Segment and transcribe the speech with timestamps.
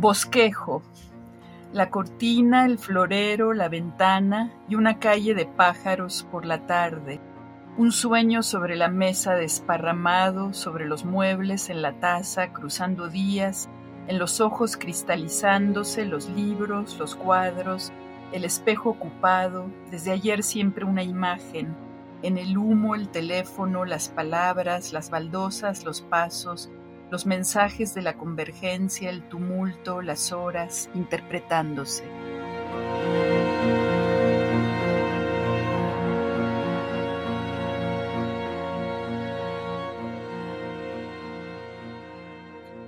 [0.00, 0.80] Bosquejo.
[1.72, 7.20] La cortina, el florero, la ventana y una calle de pájaros por la tarde.
[7.76, 13.68] Un sueño sobre la mesa desparramado, sobre los muebles, en la taza, cruzando días,
[14.06, 17.92] en los ojos cristalizándose los libros, los cuadros,
[18.30, 21.74] el espejo ocupado, desde ayer siempre una imagen,
[22.22, 26.70] en el humo, el teléfono, las palabras, las baldosas, los pasos,
[27.10, 32.04] los mensajes de la convergencia, el tumulto, las horas, interpretándose.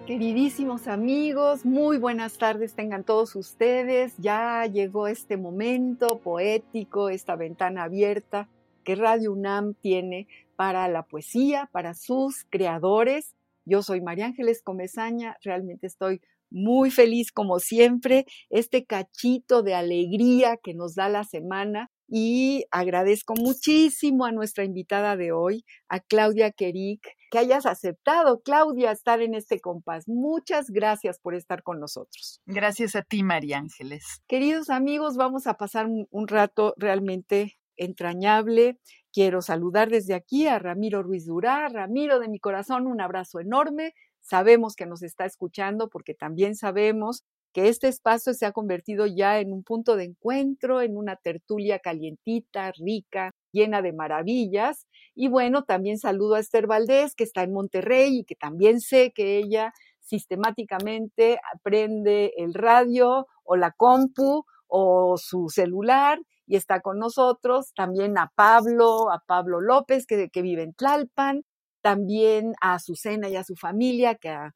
[0.06, 4.12] Queridísimos amigos, muy buenas tardes tengan todos ustedes.
[4.18, 8.48] Ya llegó este momento poético, esta ventana abierta
[8.82, 10.26] que Radio UNAM tiene
[10.56, 17.32] para la poesía, para sus creadores yo soy María Ángeles Comezaña, realmente estoy muy feliz
[17.32, 24.32] como siempre, este cachito de alegría que nos da la semana y agradezco muchísimo a
[24.32, 27.00] nuestra invitada de hoy, a Claudia Queric,
[27.30, 30.08] que hayas aceptado, Claudia, estar en este compás.
[30.08, 32.40] Muchas gracias por estar con nosotros.
[32.46, 34.22] Gracias a ti, María Ángeles.
[34.26, 38.78] Queridos amigos, vamos a pasar un, un rato realmente entrañable
[39.12, 41.68] Quiero saludar desde aquí a Ramiro Ruiz Durá.
[41.68, 43.92] Ramiro, de mi corazón, un abrazo enorme.
[44.20, 49.40] Sabemos que nos está escuchando porque también sabemos que este espacio se ha convertido ya
[49.40, 54.86] en un punto de encuentro, en una tertulia calientita, rica, llena de maravillas.
[55.16, 59.10] Y bueno, también saludo a Esther Valdés, que está en Monterrey y que también sé
[59.12, 66.98] que ella sistemáticamente aprende el radio o la compu o su celular y está con
[66.98, 71.44] nosotros, también a Pablo, a Pablo López, que, que vive en Tlalpan,
[71.80, 74.52] también a Azucena y a su familia, que a,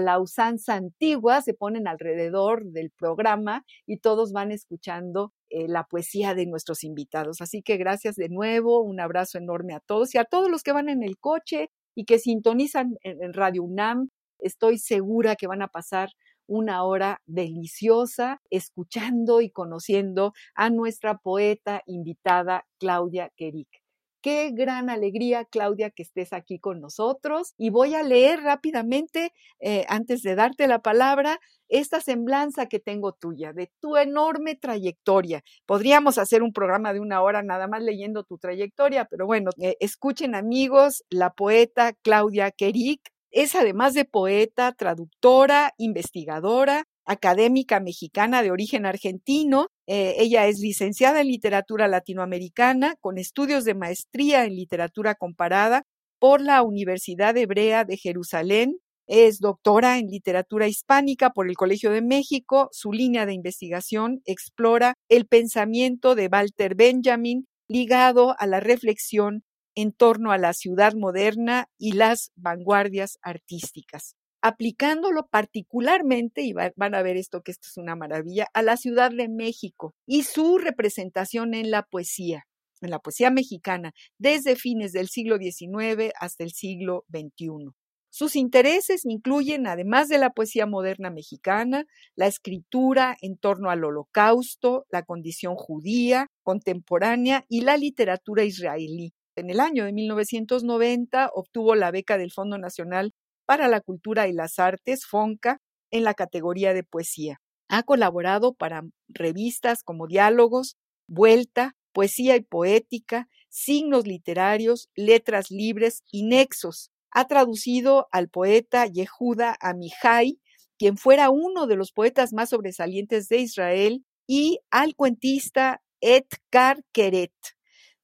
[0.00, 6.34] la usanza antigua se ponen alrededor del programa y todos van escuchando eh, la poesía
[6.34, 7.42] de nuestros invitados.
[7.42, 10.72] Así que gracias de nuevo, un abrazo enorme a todos y a todos los que
[10.72, 14.08] van en el coche y que sintonizan en Radio UNAM.
[14.38, 16.08] Estoy segura que van a pasar
[16.46, 23.84] una hora deliciosa escuchando y conociendo a nuestra poeta invitada Claudia Queric.
[24.24, 27.52] Qué gran alegría, Claudia, que estés aquí con nosotros.
[27.58, 33.12] Y voy a leer rápidamente, eh, antes de darte la palabra, esta semblanza que tengo
[33.12, 35.42] tuya, de tu enorme trayectoria.
[35.66, 39.76] Podríamos hacer un programa de una hora nada más leyendo tu trayectoria, pero bueno, eh,
[39.80, 48.52] escuchen amigos, la poeta Claudia Queric es además de poeta, traductora, investigadora, académica mexicana de
[48.52, 49.66] origen argentino.
[49.86, 55.82] Eh, ella es licenciada en literatura latinoamericana con estudios de maestría en literatura comparada
[56.20, 58.78] por la Universidad Hebrea de Jerusalén.
[59.06, 62.68] Es doctora en literatura hispánica por el Colegio de México.
[62.70, 69.42] Su línea de investigación explora el pensamiento de Walter Benjamin ligado a la reflexión
[69.74, 77.02] en torno a la ciudad moderna y las vanguardias artísticas, aplicándolo particularmente, y van a
[77.02, 81.54] ver esto que esto es una maravilla, a la Ciudad de México y su representación
[81.54, 82.46] en la poesía,
[82.80, 87.72] en la poesía mexicana, desde fines del siglo XIX hasta el siglo XXI.
[88.10, 94.86] Sus intereses incluyen, además de la poesía moderna mexicana, la escritura en torno al holocausto,
[94.88, 101.90] la condición judía contemporánea y la literatura israelí, en el año de 1990 obtuvo la
[101.90, 103.12] beca del Fondo Nacional
[103.46, 105.60] para la Cultura y las Artes, FONCA,
[105.90, 107.40] en la categoría de poesía.
[107.68, 110.76] Ha colaborado para revistas como Diálogos,
[111.06, 116.90] Vuelta, Poesía y Poética, Signos Literarios, Letras Libres y Nexos.
[117.10, 120.40] Ha traducido al poeta Yehuda Amihai,
[120.78, 127.32] quien fuera uno de los poetas más sobresalientes de Israel, y al cuentista Edgar Keret.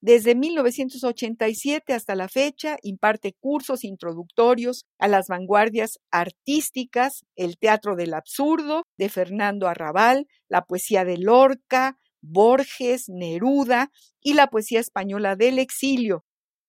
[0.03, 8.15] Desde 1987 hasta la fecha imparte cursos introductorios a las vanguardias artísticas, el teatro del
[8.15, 13.91] absurdo de Fernando Arrabal, la poesía de Lorca, Borges, Neruda
[14.23, 16.25] y la poesía española del exilio,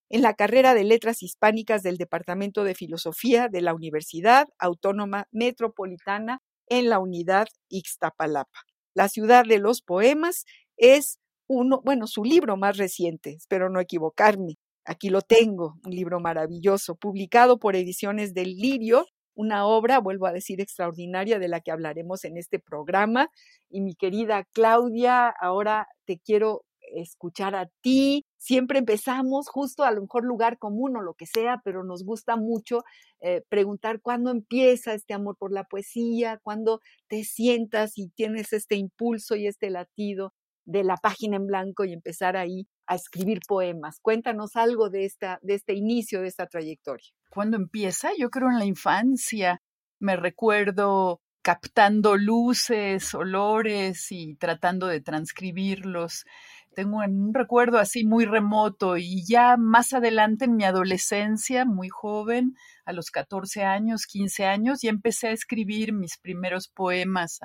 [0.10, 6.42] en la carrera de Letras Hispánicas del Departamento de Filosofía de la Universidad Autónoma Metropolitana
[6.68, 8.60] en la unidad Ixtapalapa.
[8.94, 10.44] La ciudad de los poemas
[10.75, 11.20] es
[11.51, 14.56] uno, bueno, su libro más reciente, espero no equivocarme.
[14.86, 19.06] Aquí lo tengo, un libro maravilloso, publicado por Ediciones del Lirio,
[19.36, 23.30] una obra, vuelvo a decir, extraordinaria de la que hablaremos en este programa.
[23.69, 26.63] Y mi querida Claudia, ahora te quiero
[26.94, 28.25] escuchar a ti.
[28.38, 32.38] Siempre empezamos justo a lo mejor lugar común o lo que sea, pero nos gusta
[32.38, 32.83] mucho
[33.19, 38.75] eh, preguntar cuándo empieza este amor por la poesía, cuándo te sientas y tienes este
[38.75, 40.33] impulso y este latido
[40.71, 44.00] de la página en blanco y empezar ahí a escribir poemas.
[44.01, 47.07] Cuéntanos algo de, esta, de este inicio, de esta trayectoria.
[47.29, 48.09] ¿Cuándo empieza?
[48.18, 49.62] Yo creo en la infancia.
[50.00, 56.25] Me recuerdo captando luces, olores y tratando de transcribirlos
[56.73, 62.56] tengo un recuerdo así muy remoto y ya más adelante en mi adolescencia, muy joven,
[62.85, 67.39] a los 14 años, 15 años, ya empecé a escribir mis primeros poemas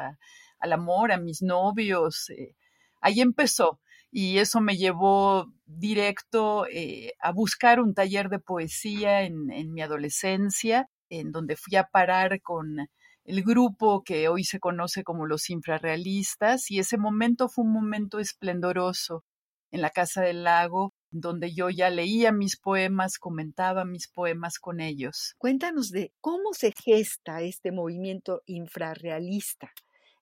[0.61, 2.31] al amor, a mis novios.
[2.31, 2.55] Eh,
[3.01, 9.51] ahí empezó y eso me llevó directo eh, a buscar un taller de poesía en,
[9.51, 12.89] en mi adolescencia, en donde fui a parar con
[13.25, 18.21] el grupo que hoy se conoce como los infrarrealistas y ese momento fue un momento
[18.21, 19.25] esplendoroso
[19.73, 24.81] en la Casa del Lago, donde yo ya leía mis poemas, comentaba mis poemas con
[24.81, 25.35] ellos.
[25.39, 29.73] Cuéntanos de cómo se gesta este movimiento infrarrealista.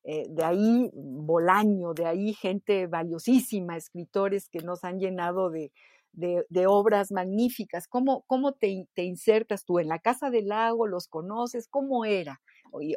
[0.05, 5.73] Eh, de ahí Bolaño, de ahí gente valiosísima, escritores que nos han llenado de,
[6.13, 7.89] de, obras magníficas.
[7.89, 10.87] ¿Cómo, cómo te, te, insertas tú en la Casa del Lago?
[10.87, 11.69] ¿Los conoces?
[11.69, 12.41] ¿Cómo era?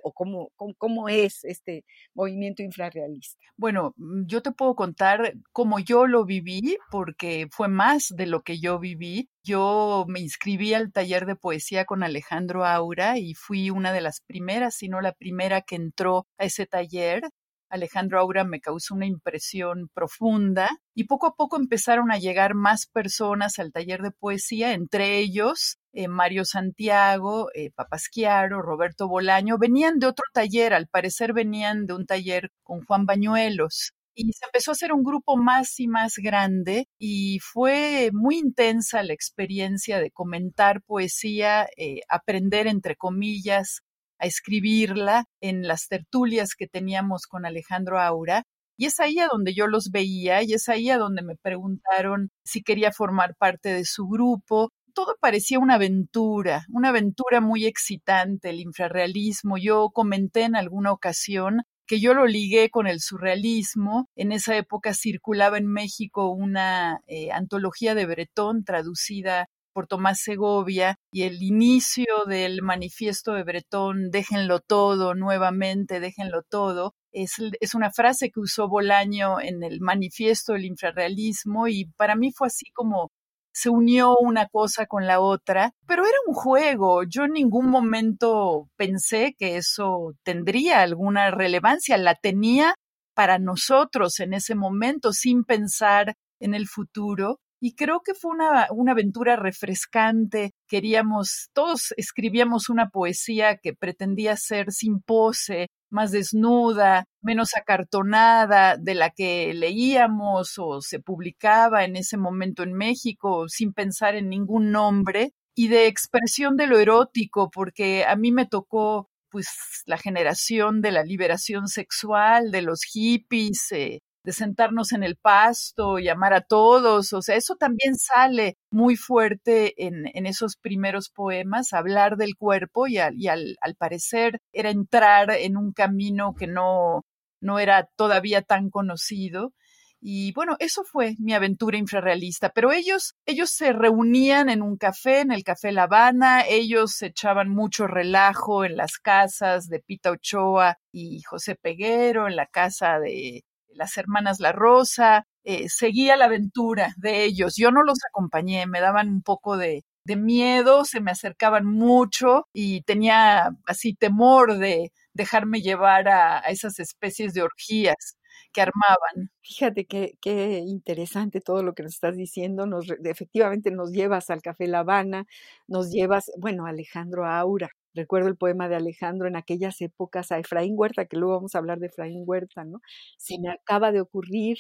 [0.04, 3.40] O, cómo, cómo, es este movimiento infrarrealista?
[3.56, 8.42] Bueno, mm, yo te puedo contar cómo yo lo viví, porque fue más de lo
[8.42, 9.30] que yo viví.
[9.44, 14.22] Yo me inscribí al taller de poesía con Alejandro Aura y fui una de las
[14.22, 17.24] primeras, si no la primera que entró a ese taller.
[17.70, 22.88] Alejandro Aura me causó una impresión profunda y poco a poco empezaron a llegar más
[22.88, 29.98] personas al taller de poesía, entre ellos eh, Mario Santiago, eh, Papasquiaro, Roberto Bolaño, venían
[29.98, 33.94] de otro taller, al parecer venían de un taller con Juan Bañuelos.
[34.14, 39.02] Y se empezó a hacer un grupo más y más grande y fue muy intensa
[39.02, 43.82] la experiencia de comentar poesía, eh, aprender entre comillas
[44.20, 48.44] a escribirla en las tertulias que teníamos con Alejandro Aura.
[48.78, 52.30] Y es ahí a donde yo los veía y es ahí a donde me preguntaron
[52.44, 54.70] si quería formar parte de su grupo.
[54.98, 59.60] Todo parecía una aventura, una aventura muy excitante, el infrarrealismo.
[59.60, 64.10] Yo comenté en alguna ocasión que yo lo ligué con el surrealismo.
[64.16, 70.96] En esa época circulaba en México una eh, antología de Bretón traducida por Tomás Segovia
[71.12, 77.92] y el inicio del manifiesto de Bretón, déjenlo todo, nuevamente, déjenlo todo, es, es, una
[77.92, 83.12] frase que usó Bolaño en el manifiesto del infrarrealismo y para mí fue así como
[83.58, 87.02] se unió una cosa con la otra, pero era un juego.
[87.10, 92.76] Yo en ningún momento pensé que eso tendría alguna relevancia, la tenía
[93.16, 98.68] para nosotros en ese momento sin pensar en el futuro y creo que fue una,
[98.70, 100.52] una, aventura refrescante.
[100.68, 108.96] Queríamos, todos escribíamos una poesía que pretendía ser sin pose, más desnuda, menos acartonada de
[108.96, 114.72] la que leíamos o se publicaba en ese momento en México sin pensar en ningún
[114.72, 119.48] nombre y de expresión de lo erótico, porque a mí me tocó pues
[119.86, 126.00] la generación de la liberación sexual, de los hippies, eh, de sentarnos en el pasto
[126.00, 131.10] y amar a todos, o sea, eso también sale muy fuerte en, en esos primeros
[131.10, 136.46] poemas, hablar del cuerpo y, y al, al, parecer era entrar en un camino que
[136.46, 137.06] no,
[137.40, 139.54] no era todavía tan conocido.
[140.02, 142.50] Y bueno, eso fue mi aventura infrarrealista.
[142.50, 147.50] Pero ellos, ellos se reunían en un café, en el Café La Habana, ellos echaban
[147.50, 153.44] mucho relajo en las casas de Pita Ochoa y José Peguero, en la casa de
[153.78, 157.56] las hermanas La Rosa, eh, seguía la aventura de ellos.
[157.58, 162.48] Yo no los acompañé, me daban un poco de, de miedo, se me acercaban mucho
[162.54, 168.18] y tenía así temor de dejarme llevar a, a esas especies de orgías
[168.54, 169.32] que armaban.
[169.42, 172.66] Fíjate qué, qué interesante todo lo que nos estás diciendo.
[172.66, 175.26] Nos, efectivamente nos llevas al Café La Habana,
[175.68, 177.70] nos llevas, bueno, Alejandro Aura.
[177.98, 181.60] Recuerdo el poema de Alejandro en aquellas épocas a Efraín Huerta, que luego vamos a
[181.60, 182.82] hablar de Efraín Huerta, ¿no?
[183.18, 184.58] Se me acaba de ocurrir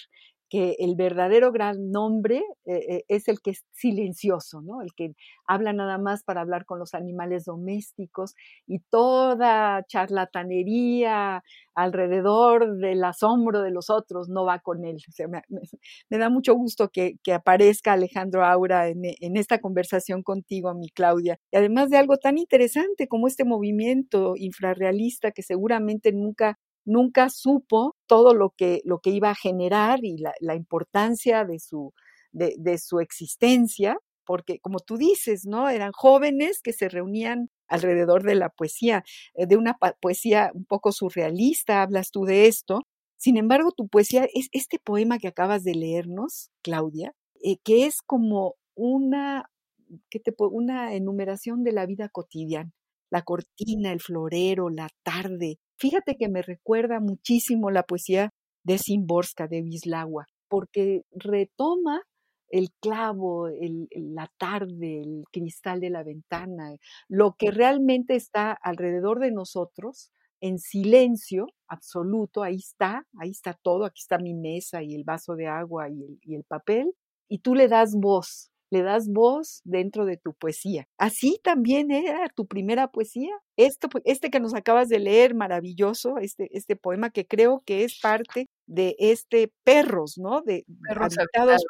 [0.50, 4.82] que el verdadero gran nombre eh, eh, es el que es silencioso, ¿no?
[4.82, 5.14] El que
[5.46, 8.34] habla nada más para hablar con los animales domésticos
[8.66, 11.44] y toda charlatanería
[11.76, 14.98] alrededor del asombro de los otros no va con él.
[16.10, 21.40] me, da mucho gusto que, aparezca Alejandro Aura en, en, esta conversación contigo, mi Claudia.
[21.52, 27.96] Y además de algo tan interesante como este movimiento infrarrealista que seguramente nunca nunca supo
[28.08, 31.94] todo lo que, lo que iba a generar y la, importancia de su,
[32.32, 35.70] de, su existencia, porque como tú dices, ¿no?
[35.70, 39.04] Eran jóvenes que se reunían alrededor de la poesía,
[39.36, 42.82] eh, de una poesía un poco surrealista, hablas tú de esto.
[43.18, 47.14] Sin embargo, tu poesía es este poema que acabas de leernos, Claudia,
[47.44, 49.50] eh, que es como una,
[50.10, 52.72] te, una enumeración de la vida cotidiana
[53.10, 55.58] la cortina, el florero, la tarde.
[55.78, 58.32] Fíjate que me recuerda muchísimo la poesía
[58.64, 62.02] de Simborska, de Bislagua, porque retoma
[62.50, 63.50] el clavo,
[63.92, 66.76] la tarde, el cristal de la ventana,
[67.10, 73.86] lo que realmente está alrededor de nosotros, en silencio absoluto, ahí está, ahí está todo,
[73.86, 76.94] aquí está mi mesa y el vaso de agua y y el papel,
[77.28, 80.88] y tú le das voz, le das voz dentro de tu poesía.
[80.98, 83.32] Así también era tu primera poesía.
[83.56, 88.00] Esto, este que nos acabas de leer, maravilloso, este, este poema que creo que es
[88.02, 90.42] parte de este Perros, ¿no?
[90.42, 91.62] De Perros habitados,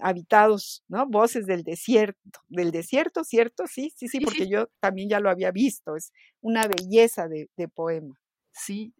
[0.00, 1.06] habitados, ¿no?
[1.06, 3.66] Voces del desierto, del desierto, ¿cierto?
[3.66, 5.96] Sí, sí, sí, porque yo también ya lo había visto.
[5.96, 8.14] Es una belleza de, de poema.
[8.52, 8.94] Sí,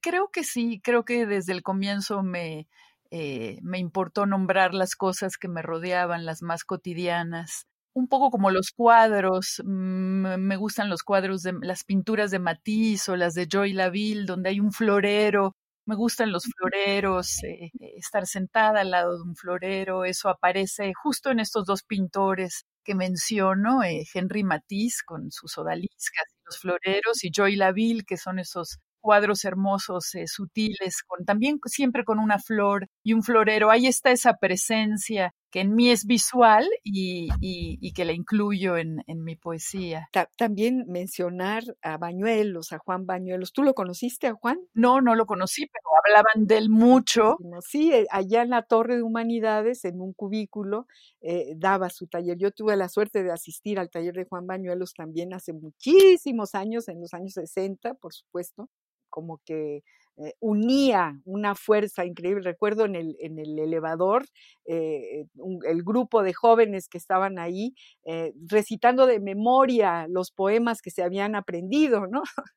[0.00, 2.68] creo que sí, creo que desde el comienzo me,
[3.16, 7.66] eh, me importó nombrar las cosas que me rodeaban, las más cotidianas.
[7.94, 13.08] Un poco como los cuadros, mm, me gustan los cuadros de las pinturas de Matisse
[13.10, 15.52] o las de Joy Laville, donde hay un florero.
[15.86, 21.30] Me gustan los floreros, eh, estar sentada al lado de un florero, eso aparece justo
[21.30, 27.22] en estos dos pintores que menciono, eh, Henry Matisse con sus odaliscas y los floreros,
[27.22, 32.38] y Joy Laville, que son esos cuadros hermosos, eh, sutiles, con también siempre con una
[32.38, 33.70] flor y un florero.
[33.70, 39.04] Ahí está esa presencia que en mí es visual y, y, que la incluyo en,
[39.06, 40.08] en mi poesía.
[40.36, 43.52] también mencionar a Bañuelos, a Juan Bañuelos.
[43.52, 44.58] ¿Tú lo conociste a Juan?
[44.72, 47.36] No, no lo conocí, pero hablaban de él mucho.
[47.60, 50.88] Sí, eh, allá en la Torre de Humanidades, en un cubículo,
[51.20, 52.36] eh, daba su taller.
[52.36, 56.88] Yo tuve la suerte de asistir al taller de Juan Bañuelos también hace muchísimos años,
[56.88, 58.70] en los años 60, por supuesto
[59.14, 59.84] como que
[60.16, 62.42] eh, unía una fuerza increíble.
[62.42, 64.26] Recuerdo en el, en el elevador
[64.66, 65.24] eh,
[65.68, 71.04] el grupo de jóvenes que estaban ahí eh, recitando de memoria los poemas que se
[71.04, 72.22] habían aprendido, ¿no?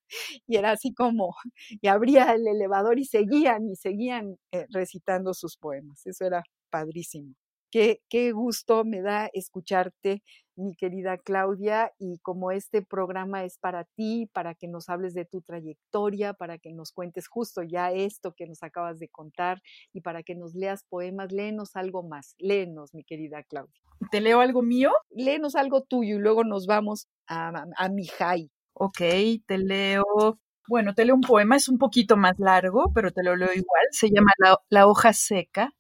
[0.48, 1.36] Y era así como,
[1.82, 4.38] y abría el elevador y seguían y seguían
[4.72, 6.06] recitando sus poemas.
[6.08, 7.36] Eso era padrísimo.
[7.72, 10.24] Qué, qué gusto me da escucharte
[10.58, 15.26] mi querida Claudia, y como este programa es para ti, para que nos hables de
[15.26, 19.62] tu trayectoria, para que nos cuentes justo ya esto que nos acabas de contar
[19.94, 23.80] y para que nos leas poemas, léenos algo más, léenos, mi querida Claudia.
[24.10, 24.92] ¿Te leo algo mío?
[25.12, 28.50] Léenos algo tuyo y luego nos vamos a, a Mijay.
[28.74, 29.00] Ok,
[29.46, 33.36] te leo bueno, te leo un poema, es un poquito más largo, pero te lo
[33.38, 33.86] leo igual.
[33.92, 34.32] Se llama
[34.70, 35.74] la, hoja seca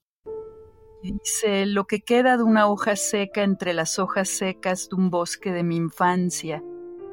[1.04, 5.52] Dice, lo que queda de una hoja seca entre las hojas secas de un bosque
[5.52, 6.64] de mi infancia.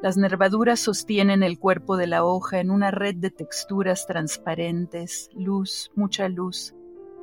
[0.01, 5.91] Las nervaduras sostienen el cuerpo de la hoja en una red de texturas transparentes, luz,
[5.95, 6.73] mucha luz.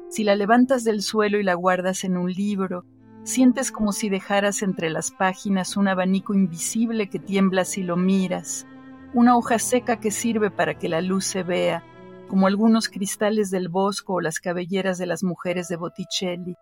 [0.09, 2.85] Si la levantas del suelo y la guardas en un libro,
[3.25, 8.67] sientes como si dejaras entre las páginas un abanico invisible que tiembla si lo miras,
[9.15, 11.85] una hoja seca que sirve para que la luz se vea,
[12.29, 16.57] como algunos cristales del bosco o las cabelleras de las mujeres de Botticelli.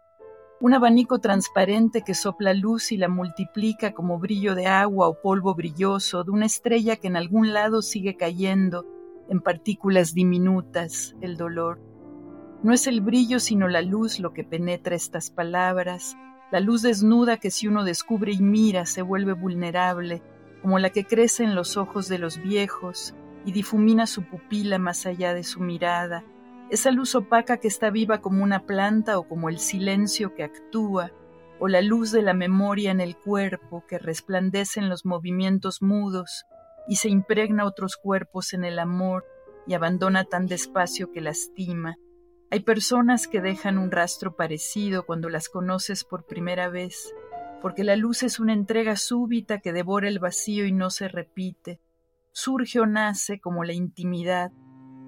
[0.61, 5.55] Un abanico transparente que sopla luz y la multiplica como brillo de agua o polvo
[5.55, 8.85] brilloso de una estrella que en algún lado sigue cayendo
[9.29, 11.81] en partículas diminutas, el dolor.
[12.63, 16.17] No es el brillo sino la luz lo que penetra estas palabras,
[16.51, 20.21] la luz desnuda que si uno descubre y mira se vuelve vulnerable,
[20.61, 23.15] como la que crece en los ojos de los viejos,
[23.45, 26.25] y difumina su pupila más allá de su mirada,
[26.71, 31.11] esa luz opaca que está viva como una planta o como el silencio que actúa,
[31.59, 36.47] o la luz de la memoria en el cuerpo que resplandece en los movimientos mudos
[36.89, 39.27] y se impregna otros cuerpos en el amor
[39.67, 41.97] y abandona tan despacio que lastima.
[42.51, 47.15] Hay personas que dejan un rastro parecido cuando las conoces por primera vez,
[47.61, 51.79] porque la luz es una entrega súbita que devora el vacío y no se repite.
[52.33, 54.53] Surge o nace como la intimidad.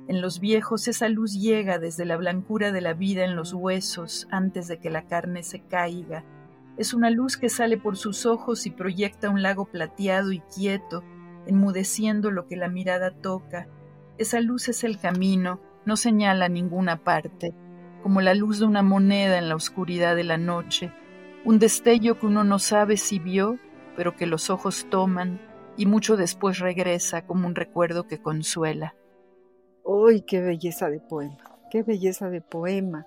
[0.09, 4.27] En los viejos esa luz llega desde la blancura de la vida en los huesos
[4.33, 6.25] antes de que la carne se caiga.
[6.77, 11.05] Es una luz que sale por sus ojos y proyecta un lago plateado y quieto,
[11.47, 13.69] enmudeciendo lo que la mirada toca.
[14.19, 17.55] Esa luz es el camino, no señala ninguna parte,
[18.03, 20.93] como la luz de una moneda en la oscuridad de la noche,
[21.45, 23.59] un destello que uno no sabe si vio,
[23.97, 25.41] pero que los ojos toman
[25.77, 28.95] y mucho después regresa como un recuerdo que consuela.
[29.85, 31.59] ¡Uy, qué belleza de poema!
[31.71, 33.07] ¡Qué belleza de poema!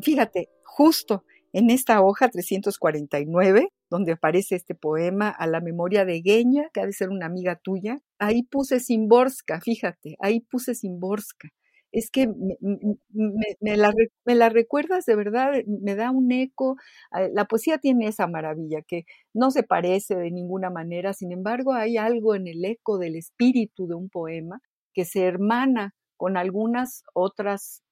[0.00, 6.68] Fíjate, justo en esta hoja 349, donde aparece este poema a la memoria de Geña,
[6.72, 11.48] que ha de ser una amiga tuya, ahí puse Simborska, fíjate, ahí puse Simborska.
[11.94, 13.92] Es que me, la,
[14.24, 16.76] me, la, recuerdas de verdad, me da un eco.
[17.12, 21.72] Ah, la poesía tiene esa maravilla que no se parece de ninguna manera, sin embargo
[21.72, 24.60] hay algo en el eco del espíritu de un poema
[24.92, 27.84] que se hermana con algunas otras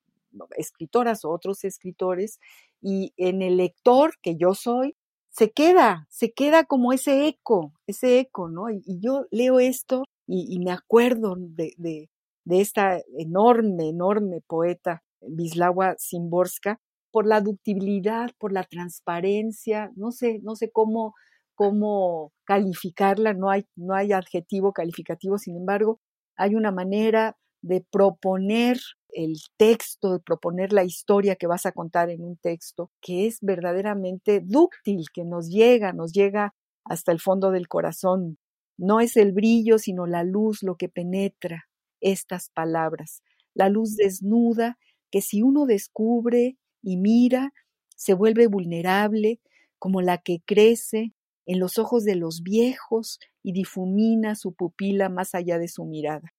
[0.57, 2.41] escritoras o otros escritores
[2.81, 4.97] y en el lector que yo soy
[5.31, 8.71] se queda, se queda como ese eco, ese eco, ¿no?
[8.71, 12.11] Y, yo leo esto y, me acuerdo de,
[12.45, 16.81] de, esta enorme, enorme poeta Bislawa Simborska
[17.13, 21.15] por la ductibilidad, por la transparencia, no sé, no sé cómo,
[21.55, 26.01] cómo calificarla, no hay, no hay adjetivo calificativo, sin embargo,
[26.37, 28.79] hay una manera de proponer
[29.11, 33.39] el texto, de proponer la historia que vas a contar en un texto, que es
[33.43, 38.39] verdaderamente dúctil, que nos llega, nos llega hasta el fondo del corazón.
[38.79, 41.69] No es el brillo, sino la luz lo que penetra
[42.03, 43.23] estas palabras,
[43.55, 44.79] la luz desnuda
[45.11, 47.53] que si uno descubre y mira,
[47.97, 49.41] se vuelve vulnerable,
[49.79, 51.13] como la que crece
[51.47, 56.33] en los ojos de los viejos y difumina su pupila más allá de su mirada.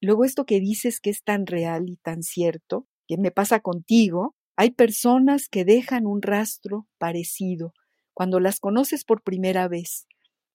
[0.00, 4.34] Luego esto que dices que es tan real y tan cierto, que me pasa contigo,
[4.56, 7.72] hay personas que dejan un rastro parecido
[8.14, 10.06] cuando las conoces por primera vez,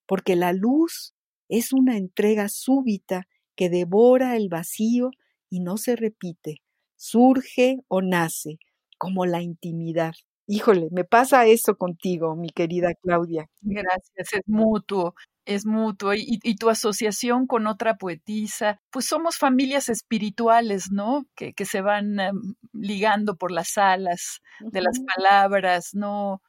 [0.06, 1.14] porque la luz
[1.50, 5.12] es una entrega súbita que devora el vacío
[5.50, 6.62] y no se repite,
[6.96, 8.60] surge o nace,
[8.98, 10.14] como la intimidad.
[10.48, 13.50] Híjole, me pasa eso contigo, mi querida Claudia.
[13.62, 15.14] Gracias, es mutuo
[15.48, 21.26] es mutuo y, tu asociación con otra poetisa, pues somos familias espirituales, ¿no?
[21.36, 26.42] Que, que se van em, ligando por las alas de las palabras, ¿no?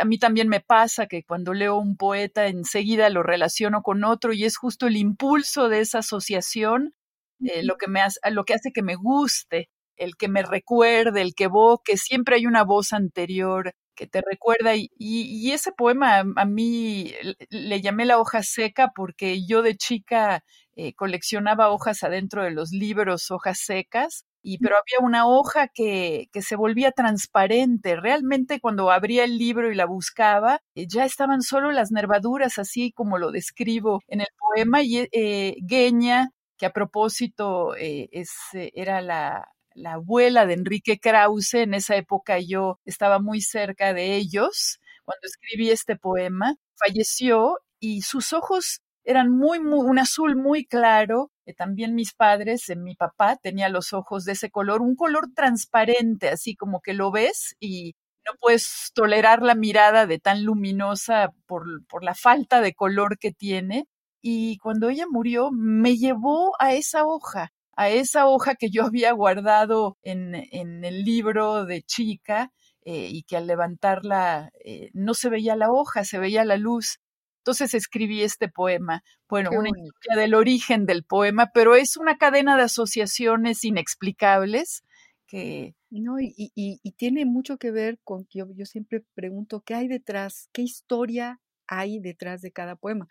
[0.00, 4.32] A mí también me pasa que cuando leo un poeta enseguida lo relaciono con otro
[4.32, 6.94] y es justo el impulso de esa asociación
[7.40, 11.22] eh, lo, que me hace, lo que hace que me guste, el que me recuerde,
[11.22, 14.72] el que evoque, siempre hay una voz anterior que te recuerda.
[14.76, 17.12] Y, ese poema a mí
[17.50, 20.44] le llamé la hoja seca porque yo de chica
[20.76, 24.24] eh, coleccionaba hojas adentro de los libros, hojas secas.
[24.42, 27.96] Y, pero había una hoja que, que, se volvía transparente.
[27.96, 32.92] Realmente cuando abría el libro y la buscaba, eh, ya estaban solo las nervaduras, así
[32.92, 34.82] como lo describo en el poema.
[34.82, 41.74] Y eh, Gueña, que a propósito es, era la, la abuela de Enrique Krause, en
[41.74, 48.32] esa época yo estaba muy cerca de ellos cuando escribí este poema, falleció y sus
[48.32, 51.30] ojos eran muy, un azul muy claro.
[51.46, 55.28] Eh, también mis padres, eh, mi papá tenía los ojos de ese color, un color
[55.34, 57.94] transparente, así como que lo ves y
[58.26, 63.32] no puedes tolerar la mirada de tan luminosa por, por la falta de color que
[63.32, 63.86] tiene.
[64.22, 69.12] Y cuando ella murió, me llevó a esa hoja a esa hoja que yo había
[69.12, 72.50] guardado en, en el libro de chica
[72.84, 76.98] eh, y que al levantarla eh, no se veía la hoja, se veía la luz.
[77.46, 79.04] Entonces escribí este poema.
[79.28, 84.82] Bueno, una historia del origen del poema, pero es una cadena de asociaciones inexplicables
[85.28, 85.76] que...
[85.88, 89.86] No, y, y, y tiene mucho que ver con, yo, yo siempre pregunto, ¿qué hay
[89.86, 90.48] detrás?
[90.52, 93.06] ¿Qué historia hay detrás de cada poema?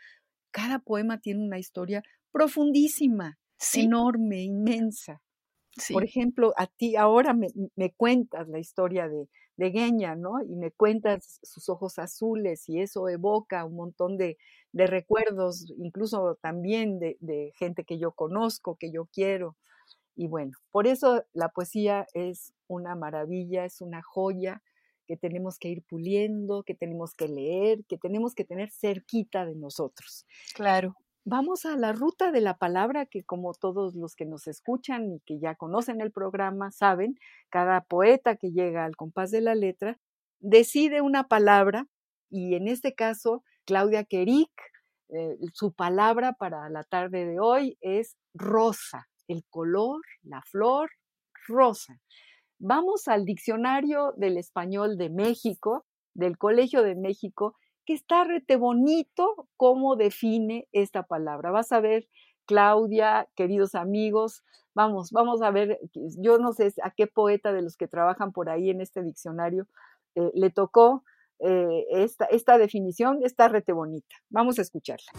[0.52, 3.40] Cada poema tiene una historia profundísima
[3.74, 5.22] enorme, inmensa.
[5.94, 7.50] Por ejemplo, a ti ahora me,
[7.96, 10.42] cuentas la historia de, de Gueña, ¿no?
[10.44, 14.38] Y me cuentas sus ojos azules y eso evoca un montón de,
[14.72, 19.56] de recuerdos, incluso también de, de, gente que yo conozco, que yo quiero.
[20.16, 24.62] Y bueno, por eso la poesía es una maravilla, es una joya
[25.08, 29.56] que tenemos que ir puliendo, que tenemos que leer, que tenemos que tener cerquita de
[29.56, 30.26] nosotros.
[30.54, 30.96] Claro.
[31.26, 35.20] Vamos a la ruta de la palabra que como todos los que nos escuchan y
[35.22, 40.00] que ya conocen el programa saben, cada poeta que llega al compás de la letra
[40.40, 41.88] decide una palabra
[42.30, 44.52] y en este caso Claudia Queric,
[45.10, 50.92] eh, su palabra para la tarde de hoy es rosa, el color, la flor,
[51.48, 52.00] rosa.
[52.60, 59.48] Vamos al diccionario del español de México, del Colegio de México, que está rete bonito
[59.58, 61.52] cómo define esta palabra.
[61.52, 62.08] Vas a ver,
[62.46, 64.44] Claudia, queridos amigos,
[64.74, 68.50] vamos, vamos a ver, yo no sé a qué poeta de los que trabajan por
[68.50, 69.68] ahí en este diccionario
[70.16, 71.04] eh, le tocó
[71.40, 74.16] eh, esta, esta definición, está rete bonita.
[74.30, 75.12] Vamos a escucharla.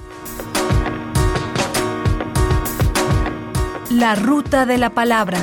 [3.90, 5.38] La ruta de la palabra.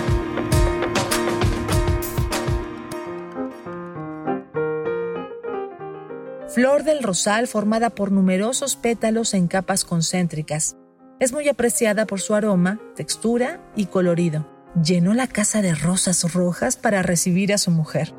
[6.53, 10.77] Flor del rosal formada por numerosos pétalos en capas concéntricas.
[11.19, 14.47] Es muy apreciada por su aroma, textura y colorido.
[14.75, 18.13] Llenó la casa de rosas rojas para recibir a su mujer.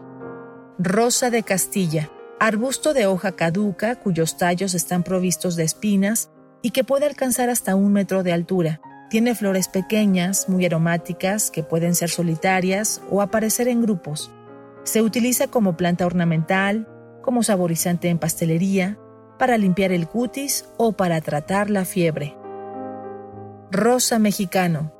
[0.80, 2.10] Rosa de Castilla.
[2.40, 7.76] Arbusto de hoja caduca cuyos tallos están provistos de espinas y que puede alcanzar hasta
[7.76, 8.80] un metro de altura.
[9.10, 14.32] Tiene flores pequeñas, muy aromáticas, que pueden ser solitarias o aparecer en grupos.
[14.82, 16.88] Se utiliza como planta ornamental,
[17.24, 18.98] como saborizante en pastelería,
[19.38, 22.36] para limpiar el cutis o para tratar la fiebre.
[23.70, 24.92] Rosa mexicano,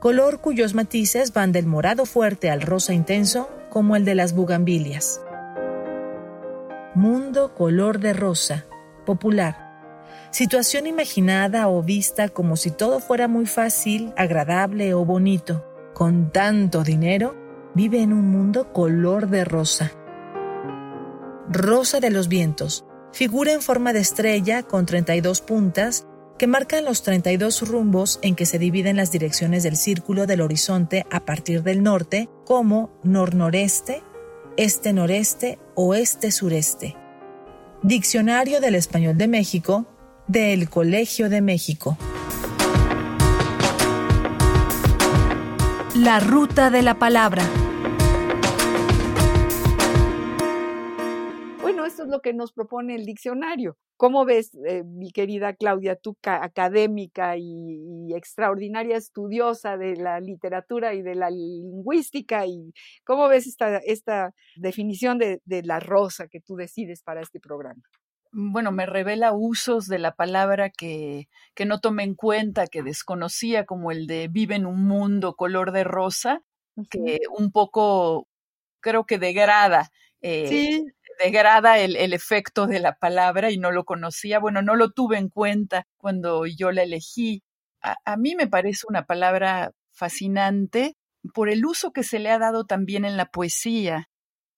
[0.00, 5.22] color cuyos matices van del morado fuerte al rosa intenso como el de las bugambilias.
[6.94, 8.66] Mundo color de rosa,
[9.06, 9.70] popular.
[10.32, 15.64] Situación imaginada o vista como si todo fuera muy fácil, agradable o bonito.
[15.94, 17.36] Con tanto dinero,
[17.74, 19.92] vive en un mundo color de rosa.
[21.52, 22.84] Rosa de los Vientos.
[23.12, 26.06] Figura en forma de estrella con 32 puntas
[26.38, 31.06] que marcan los 32 rumbos en que se dividen las direcciones del círculo del horizonte
[31.10, 34.04] a partir del norte como nor-noreste,
[34.56, 36.96] este-noreste, oeste-sureste.
[37.82, 39.86] Diccionario del Español de México
[40.28, 41.98] del Colegio de México.
[45.96, 47.42] La ruta de la palabra.
[52.02, 53.76] Es lo que nos propone el diccionario.
[53.96, 61.02] ¿Cómo ves, eh, mi querida Claudia, tú académica y, extraordinaria estudiosa de la literatura y
[61.02, 62.46] de la lingüística?
[62.46, 62.72] y
[63.04, 67.82] ¿Cómo ves esta, esta definición de, de la rosa que tú decides para este programa?
[68.32, 73.66] bueno, me revela usos de la palabra que, que, no tomé en cuenta, que desconocía,
[73.66, 76.42] como el de vive en un mundo color de rosa,
[76.90, 78.28] que un poco
[78.80, 79.90] creo que degrada
[80.22, 80.86] eh, sí
[81.22, 84.38] degrada el, el, efecto de la palabra y no lo conocía.
[84.38, 87.42] Bueno, no lo tuve en cuenta cuando yo la elegí.
[87.82, 90.96] A, mí me parece una palabra fascinante
[91.34, 94.08] por el uso que se le ha dado también en la poesía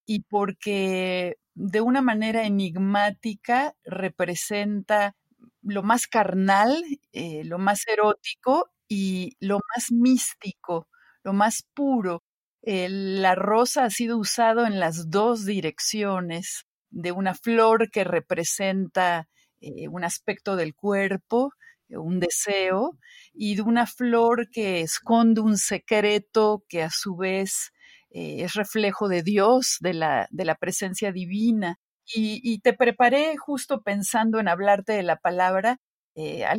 [0.07, 5.17] y porque de una manera enigmática representa
[5.63, 10.89] lo más carnal, eh, lo más erótico y lo más místico,
[11.23, 12.23] lo más puro
[12.65, 19.29] la rosa ha sido usado en las dos direcciones, de una flor que representa
[19.61, 21.53] eh, un aspecto del cuerpo,
[21.89, 22.99] eh, un deseo,
[23.33, 27.73] y de una flor que esconde un secreto que a su vez
[28.11, 31.79] eh, es reflejo de Dios, de la, de la presencia divina.
[32.15, 35.79] Y, te preparé justo pensando en hablarte de la palabra,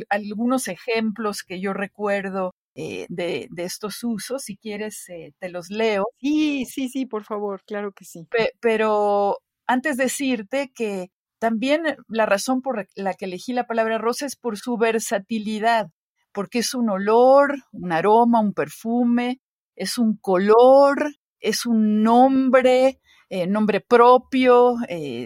[0.09, 4.43] algunos ejemplos que yo recuerdo eh, de, estos usos.
[4.43, 6.05] Si quieres, eh, te los leo.
[6.19, 8.27] Sí, sí, sí, por favor, claro que sí.
[8.59, 14.35] pero antes decirte que también la razón por la que elegí la palabra rosa es
[14.35, 15.87] por su versatilidad,
[16.31, 19.39] porque es un olor, un aroma, un perfume,
[19.75, 24.75] es un color, es un nombre, eh, nombre propio,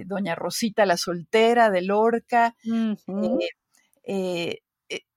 [0.06, 2.56] Doña Rosita la soltera de Lorca.
[4.10, 4.60] E,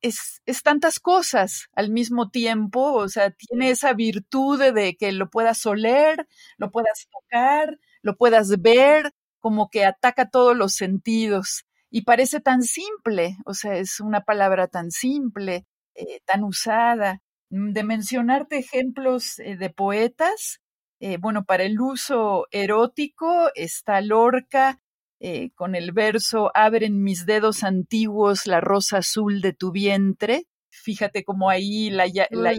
[0.00, 5.30] es, es, tantas cosas al mismo tiempo, o sea, tiene esa virtud de que lo
[5.30, 6.26] puedas oler,
[6.58, 12.62] lo puedas tocar, lo puedas ver, como que ataca todos los sentidos y parece tan
[12.62, 17.20] simple, o sea, es una palabra tan simple, eh, tan usada.
[17.50, 20.60] Mm, de mencionarte ejemplos eh, de poetas,
[21.00, 24.80] eh, bueno, para el uso erótico está Lorca,
[25.20, 30.44] eh, con el verso Abren mis dedos antiguos la rosa azul de tu vientre.
[30.70, 32.52] Fíjate cómo ahí la, la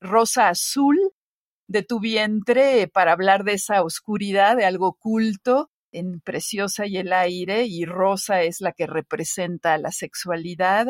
[0.00, 0.98] rosa azul
[1.68, 7.12] de tu vientre para hablar de esa oscuridad, de algo oculto en Preciosa y el
[7.12, 10.88] aire, y rosa es la que representa la sexualidad.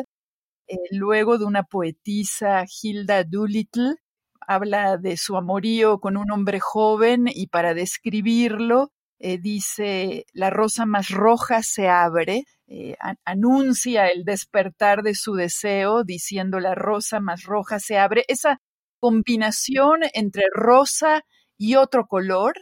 [0.67, 3.95] eh, luego de una poetisa, Hilda Doolittle,
[4.41, 10.85] habla de su amorío con un hombre joven y para describirlo eh, dice, la rosa
[10.85, 17.43] más roja se abre, eh, anuncia el despertar de su deseo diciendo, la rosa más
[17.43, 18.25] roja se abre.
[18.27, 18.59] Esa
[18.99, 21.23] combinación entre rosa
[21.57, 22.53] y otro color,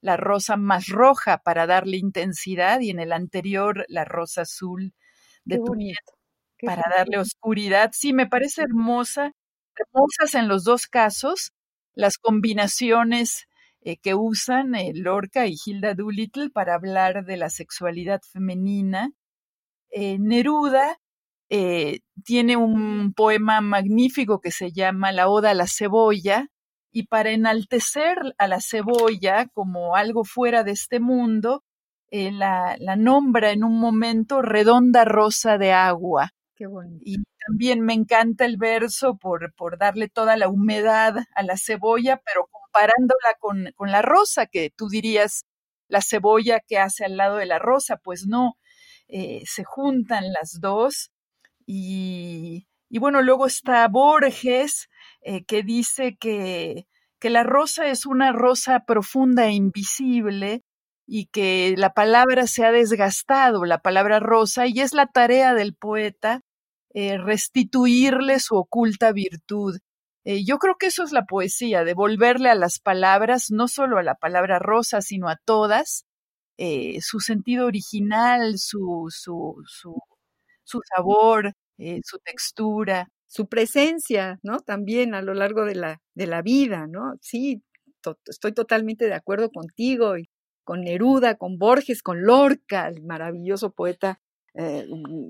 [0.00, 4.94] la rosa más roja para darle intensidad y en el anterior la rosa azul
[5.44, 5.74] de tu
[6.64, 7.90] para darle oscuridad.
[7.92, 9.32] Sí, me parece hermosa,
[9.76, 11.52] hermosas en los dos casos,
[11.94, 13.46] las combinaciones
[13.86, 19.12] eh, que usan eh, Lorca y Hilda Doolittle para hablar de la sexualidad femenina.
[19.90, 20.98] Eh, Neruda
[22.24, 26.48] tiene un poema magnífico que se llama La Oda a la Cebolla,
[26.90, 31.62] y para enaltecer a la cebolla como algo fuera de este mundo,
[32.10, 36.32] la, la, nombra en un momento redonda rosa de agua.
[36.56, 37.02] Qué bonito.
[37.04, 42.20] Y también me encanta el verso por, por darle toda la humedad a la cebolla,
[42.24, 45.44] pero comparándola con, con la rosa, que tú dirías
[45.88, 48.58] la cebolla que hace al lado de la rosa, pues no,
[49.08, 51.10] eh, se juntan las dos.
[51.66, 54.88] Y, y, bueno, luego está Borges,
[55.22, 56.86] eh, que dice que,
[57.18, 60.62] que la rosa es una rosa profunda e invisible
[61.06, 65.74] y que la palabra se ha desgastado, la palabra rosa, y es la tarea del
[65.74, 66.40] poeta
[66.94, 69.78] eh, restituirle su oculta virtud.
[70.28, 74.02] Eh, yo creo que eso es la poesía, devolverle a las palabras, no solo a
[74.02, 76.04] la palabra rosa, sino a todas,
[76.58, 79.94] eh, su sentido original, su, su, su,
[80.64, 83.08] su sabor, eh, su textura.
[83.28, 84.60] Su presencia, ¿no?
[84.60, 87.14] También a lo largo de la, de la vida, ¿no?
[87.20, 87.62] Sí,
[88.26, 90.30] estoy totalmente de acuerdo contigo y
[90.64, 94.20] con Neruda, con Borges, con Lorca, el maravilloso poeta
[94.56, 94.86] eh,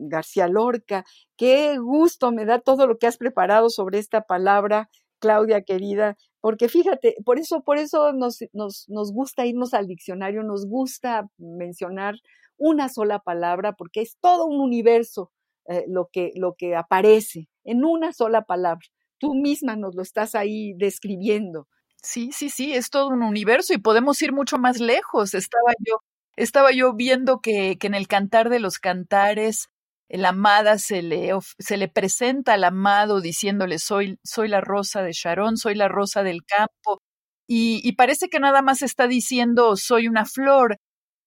[0.08, 1.04] García Lorca.
[1.36, 6.68] Qué gusto me da todo lo que has preparado sobre esta palabra, Claudia querida, porque
[6.68, 12.16] fíjate, por eso, por eso nos, nos, nos gusta irnos al diccionario, nos gusta mencionar
[12.58, 15.32] una sola palabra, porque es todo un universo
[15.68, 18.86] eh, lo, que, lo que aparece en una sola palabra.
[19.18, 21.66] Tú misma nos lo estás ahí describiendo.
[22.02, 25.34] Sí, sí, sí, es todo un universo y podemos ir mucho más lejos.
[25.34, 25.96] Estaba yo
[26.37, 29.68] estaba yo viendo que, que en el cantar de los cantares,
[30.09, 35.12] la amada se le, se le presenta al amado diciéndole soy, soy la rosa de
[35.12, 37.03] Sharon, soy la rosa del campo,
[37.49, 40.79] y, y parece que nada más está diciendo soy una flor,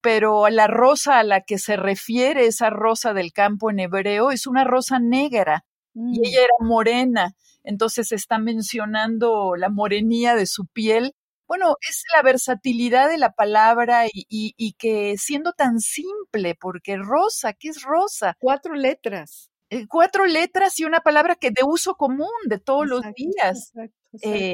[0.01, 4.47] pero la rosa a la que se refiere esa rosa del campo en hebreo es
[4.47, 6.23] una rosa negra, y mm.
[6.23, 11.13] ella era morena, entonces está mencionando la morenía de su piel
[11.49, 17.69] bueno, es la versatilidad de la palabra y, que siendo tan simple, porque rosa, ¿qué
[17.69, 18.35] es rosa?
[18.39, 19.49] Cuatro letras.
[19.71, 23.73] Eh, cuatro letras y una palabra que de uso común de todos los días.
[24.21, 24.53] Eh,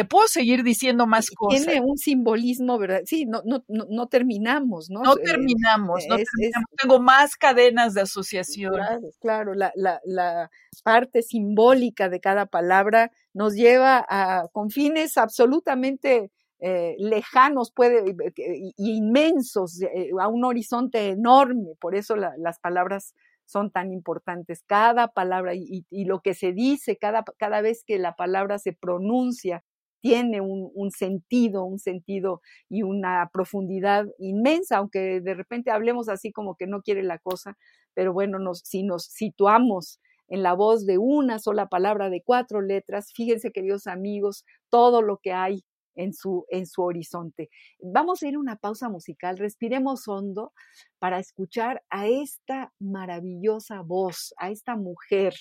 [0.00, 1.66] te puedo seguir diciendo más cosas.
[1.66, 3.02] Tiene un simbolismo, ¿verdad?
[3.04, 5.02] Sí, no, no, no, terminamos, ¿no?
[5.02, 6.70] No terminamos, no terminamos.
[6.80, 8.72] Tengo más cadenas de asociación.
[8.72, 9.54] Claro, claro.
[9.54, 10.50] La, la, la,
[10.84, 18.72] parte simbólica de cada palabra nos lleva a, con fines absolutamente eh, lejanos puede, y,
[18.78, 21.74] inmensos, eh, a un horizonte enorme.
[21.78, 24.62] Por eso las palabras son tan importantes.
[24.66, 28.72] Cada palabra y, y, lo que se dice cada, cada vez que la palabra se
[28.72, 29.62] pronuncia
[30.00, 36.56] tiene un, sentido, un sentido y una profundidad inmensa, aunque de repente hablemos así como
[36.56, 37.56] que no quiere la cosa,
[37.94, 43.12] pero bueno, si nos situamos en la voz de una sola palabra de cuatro letras,
[43.14, 47.50] fíjense queridos amigos, todo lo que hay en su, en su horizonte.
[47.80, 50.52] Vamos a ir a una pausa musical, respiremos hondo
[50.98, 55.34] para escuchar a esta maravillosa voz, a esta mujer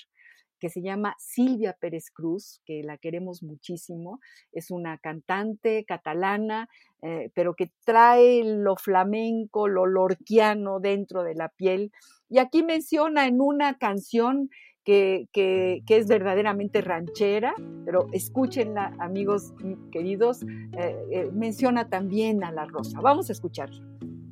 [0.60, 4.20] que se llama Silvia Pérez Cruz, que la queremos muchísimo.
[4.52, 6.70] Es una cantante catalana,
[7.02, 11.92] eh, pero que trae lo flamenco, lo lorquiano dentro de la piel.
[12.30, 14.50] Y aquí menciona en una canción
[14.84, 17.54] que, que, es verdaderamente ranchera,
[17.86, 19.54] pero escúchenla, amigos
[19.92, 23.00] queridos, eh, eh, menciona también a la rosa.
[23.00, 23.84] Vamos a escucharla.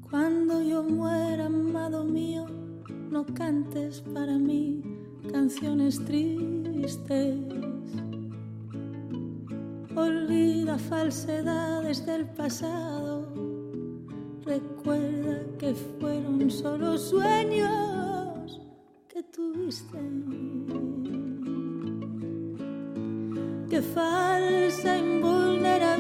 [0.10, 2.48] Cuando yo muera, amado mío,
[3.12, 4.97] no cantes para mí
[5.32, 7.38] canciones tristes.
[9.96, 13.34] Olvida falsedades del pasado.
[14.46, 18.62] Recuerda que fueron solo sueños
[19.08, 20.00] que tuviste.
[23.70, 25.97] Que falsa invulnerabilidad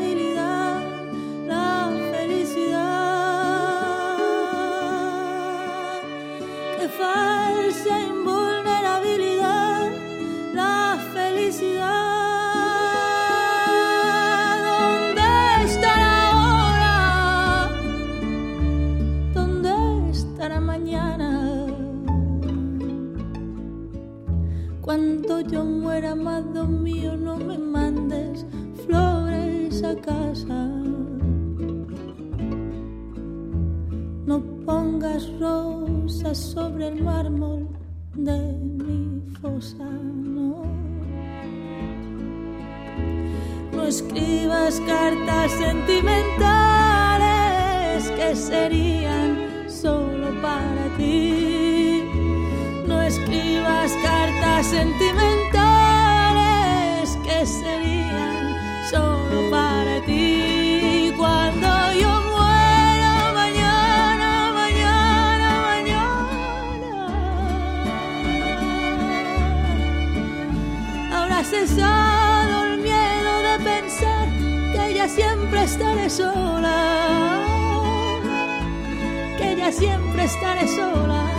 [26.05, 28.45] amado mío, no me mandes
[28.85, 30.67] flores a casa.
[34.25, 37.67] No pongas rosas sobre el mármol
[38.15, 38.39] de
[38.83, 39.89] mi fosa.
[43.71, 51.66] No escribas cartas sentimentales que serían solo para ti.
[53.67, 58.55] Escribas cartas sentimentales que serían
[58.89, 61.13] solo para ti.
[61.17, 67.07] Cuando yo muera mañana, mañana, mañana,
[71.13, 74.29] habrá cesado el miedo de pensar
[74.71, 77.41] que ya siempre estaré sola,
[79.37, 81.36] que ya siempre estaré sola.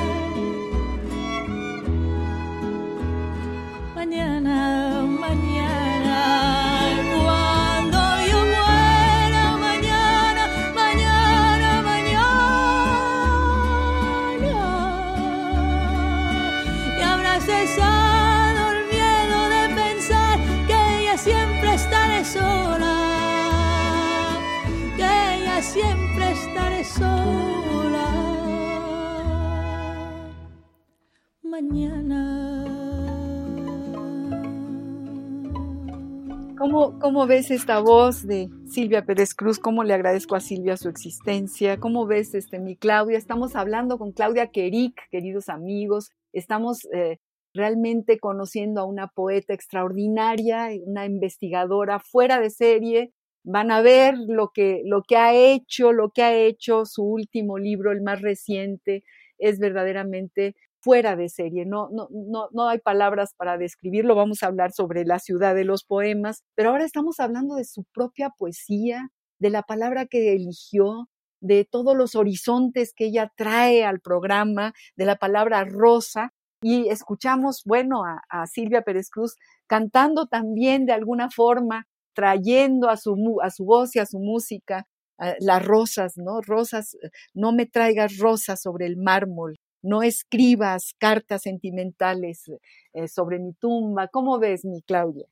[37.09, 39.59] ¿Cómo, ¿Cómo ves esta voz de Silvia Pérez Cruz?
[39.59, 41.81] ¿Cómo le agradezco a Silvia su existencia?
[41.81, 43.17] ¿Cómo ves este, mi Claudia?
[43.17, 46.11] Estamos hablando con Claudia Queric, queridos amigos.
[46.35, 47.19] Estamos eh,
[47.55, 53.15] realmente conociendo a una poeta extraordinaria, una investigadora fuera de serie.
[53.43, 57.57] Van a ver lo que, lo que ha hecho, lo que ha hecho su último
[57.57, 59.03] libro, el más reciente,
[59.39, 64.47] es verdaderamente fuera de serie, no, no, no, no hay palabras para describirlo, vamos a
[64.47, 69.09] hablar sobre la ciudad de los poemas, pero ahora estamos hablando de su propia poesía,
[69.41, 71.09] de la palabra que eligió,
[71.41, 77.63] de todos los horizontes que ella trae al programa, de la palabra rosa, y escuchamos,
[77.65, 79.37] bueno, a, Silvia Pérez Cruz
[79.69, 84.87] cantando también de alguna forma, trayendo a su, a su voz y a su música
[85.19, 86.41] uh, las rosas, ¿no?
[86.41, 86.97] Rosas,
[87.33, 92.51] no me traigas rosas sobre el mármol, no escribas cartas sentimentales
[92.93, 94.09] eh, sobre mi tumba.
[94.09, 95.27] ¿Cómo ves, mi Claudia?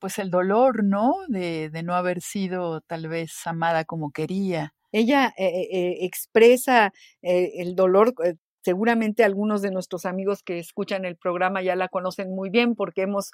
[0.00, 1.14] Pues el dolor, ¿no?
[1.28, 4.74] De, de no haber sido tal vez amada como quería.
[4.92, 8.14] Ella eh, eh, expresa el dolor.
[8.62, 13.02] Seguramente algunos de nuestros amigos que escuchan el programa ya la conocen muy bien porque
[13.02, 13.30] hemos,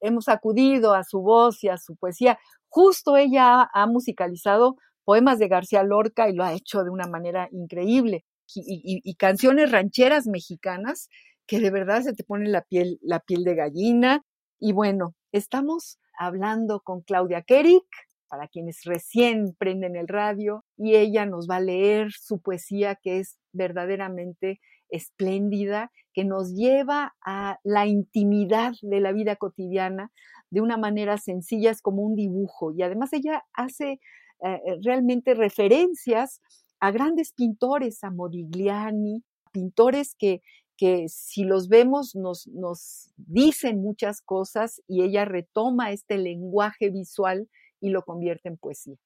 [0.00, 2.38] hemos acudido a su voz y a su poesía.
[2.68, 7.48] Justo ella ha musicalizado poemas de García Lorca y lo ha hecho de una manera
[7.50, 11.08] increíble y, canciones rancheras mexicanas
[11.46, 14.24] que de verdad se te pone la piel, la piel de gallina.
[14.58, 17.84] Y bueno, estamos hablando con Claudia Kerik,
[18.28, 23.18] para quienes recién prenden el radio, y ella nos va a leer su poesía que
[23.18, 30.10] es verdaderamente espléndida, que nos lleva a la intimidad de la vida cotidiana
[30.50, 32.72] de una manera sencilla, es como un dibujo.
[32.72, 34.00] Y además ella hace
[34.44, 36.40] eh, realmente referencias
[36.82, 40.42] a grandes pintores, a Modigliani, pintores que,
[40.76, 47.48] que si los vemos nos, nos dicen muchas cosas y ella retoma este lenguaje visual
[47.80, 48.96] y lo convierte en poesía.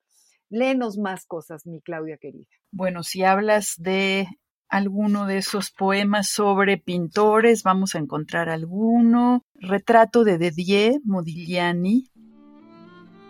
[0.48, 2.46] Léenos más cosas, mi Claudia querida.
[2.72, 4.26] Bueno, si hablas de
[4.70, 9.42] alguno de esos poemas sobre pintores, vamos a encontrar alguno.
[9.54, 12.10] Retrato de Didier Modigliani.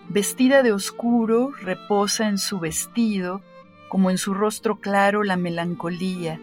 [0.08, 3.42] Vestida de oscuro, reposa en su vestido,
[3.88, 6.40] como en su rostro claro la melancolía,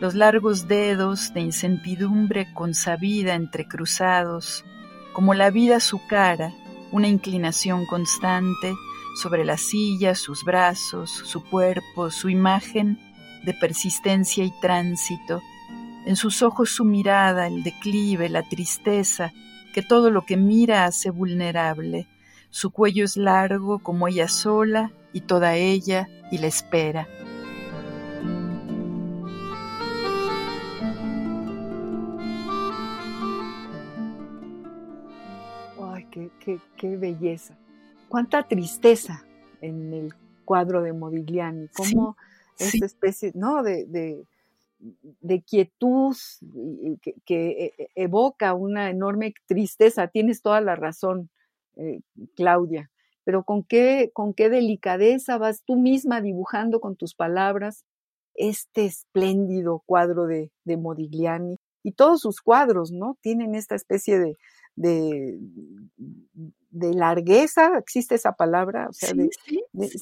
[0.00, 4.64] los largos dedos de incertidumbre consabida entrecruzados,
[5.12, 6.52] como la vida su cara,
[6.92, 8.74] una inclinación constante
[9.16, 12.98] sobre la silla, sus brazos, su cuerpo, su imagen
[13.44, 15.42] de persistencia y tránsito,
[16.06, 19.32] en sus ojos su mirada, el declive, la tristeza,
[19.74, 22.06] que todo lo que mira hace vulnerable.
[22.50, 27.06] Su cuello es largo como ella sola y toda ella y la espera.
[35.80, 37.56] Ay, qué, qué, qué belleza.
[38.08, 39.24] Cuánta tristeza
[39.60, 41.68] en el cuadro de Modigliani.
[41.68, 42.16] Cómo
[42.56, 42.84] sí, esta sí.
[42.84, 43.62] especie, ¿no?
[43.62, 44.24] De, de,
[44.78, 46.16] de quietud
[47.02, 50.08] que, que, evoca una enorme tristeza.
[50.08, 51.28] Tienes toda la razón,
[51.78, 52.00] eh,
[52.36, 52.90] Claudia
[53.28, 57.84] pero con qué, con qué delicadeza vas tú misma dibujando con tus palabras
[58.32, 61.58] este espléndido cuadro de, de Modigliani.
[61.82, 63.18] Y todos sus cuadros, ¿no?
[63.20, 64.38] Tienen esta especie de,
[64.76, 65.38] de,
[66.70, 69.28] de largueza, existe esa palabra, o sea, de,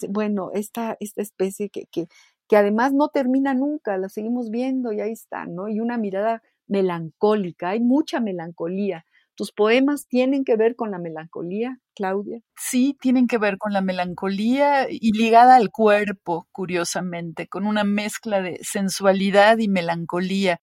[0.08, 2.06] bueno, esta, esta especie que, que,
[2.48, 5.66] que además no termina nunca, la seguimos viendo y ahí está, ¿no?
[5.66, 9.04] Y una mirada melancólica, hay mucha melancolía.
[9.36, 12.40] ¿Tus poemas tienen que ver con la melancolía, Claudia?
[12.56, 18.40] Sí, tienen que ver con la melancolía y ligada al cuerpo, curiosamente, con una mezcla
[18.40, 20.60] de sensualidad y melancolía,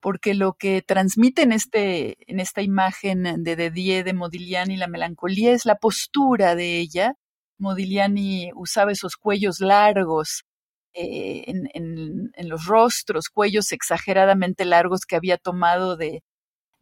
[0.00, 5.52] porque lo que transmite en, este, en esta imagen de Dedier de Modigliani la melancolía
[5.52, 7.16] es la postura de ella.
[7.58, 10.44] Modigliani usaba esos cuellos largos,
[10.94, 16.22] eh, en, los rostros, cuellos exageradamente largos que había tomado de,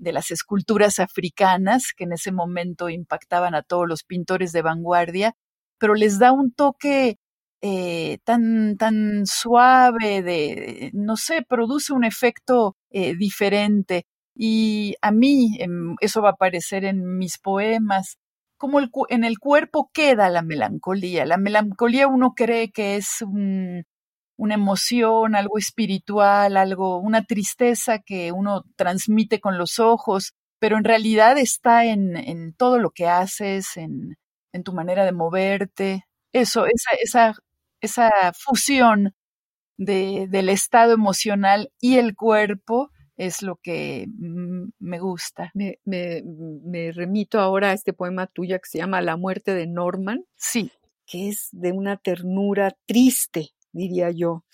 [0.00, 5.34] de las esculturas africanas que en ese momento impactaban a todos los pintores de vanguardia,
[5.78, 7.18] pero les da un toque
[7.62, 14.04] eh, tan, tan suave, de, no sé, produce un efecto eh, diferente.
[14.34, 18.16] Y a mí em, eso va a aparecer en mis poemas.
[18.58, 21.26] Como en el cuerpo queda la melancolía.
[21.26, 23.84] La melancolía uno cree que es un,
[24.40, 30.84] una emoción, algo espiritual, algo, una tristeza que uno transmite con los ojos, pero en
[30.84, 34.16] realidad está en, en todo lo que haces, en,
[34.54, 36.06] en, tu manera de moverte.
[36.32, 37.34] Eso, esa, esa,
[37.82, 39.14] esa fusión
[39.76, 44.06] de, del estado emocional y el cuerpo es lo que
[44.78, 45.50] me gusta.
[45.52, 49.66] Me, me, me, remito ahora a este poema tuyo que se llama La muerte de
[49.66, 50.24] Norman.
[50.34, 50.72] Sí.
[51.04, 54.44] Que es de una ternura triste, diría yo.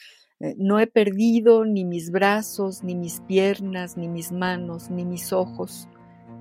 [0.40, 5.32] Eh, no he perdido ni mis brazos, ni mis piernas, ni mis manos, ni mis
[5.32, 5.88] ojos,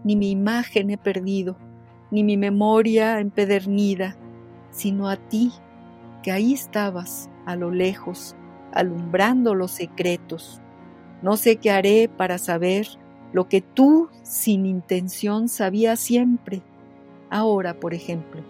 [0.04, 1.58] ni mi imagen he perdido,
[2.12, 4.18] ni mi memoria empedernida,
[4.72, 5.52] sino a ti,
[6.24, 8.36] que ahí estabas, a lo lejos,
[8.74, 10.62] alumbrando los secretos.
[11.22, 12.88] No sé qué haré para saber
[13.32, 16.62] lo que tú, sin intención, sabías siempre.
[17.30, 18.44] Ahora, por ejemplo,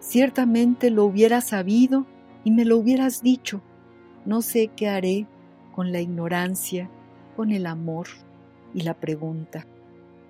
[0.00, 2.06] ciertamente lo hubiera sabido
[2.46, 3.60] y me lo hubieras dicho.
[4.24, 5.26] No sé qué haré
[5.74, 6.88] con la ignorancia,
[7.34, 8.06] con el amor
[8.72, 9.66] y la pregunta.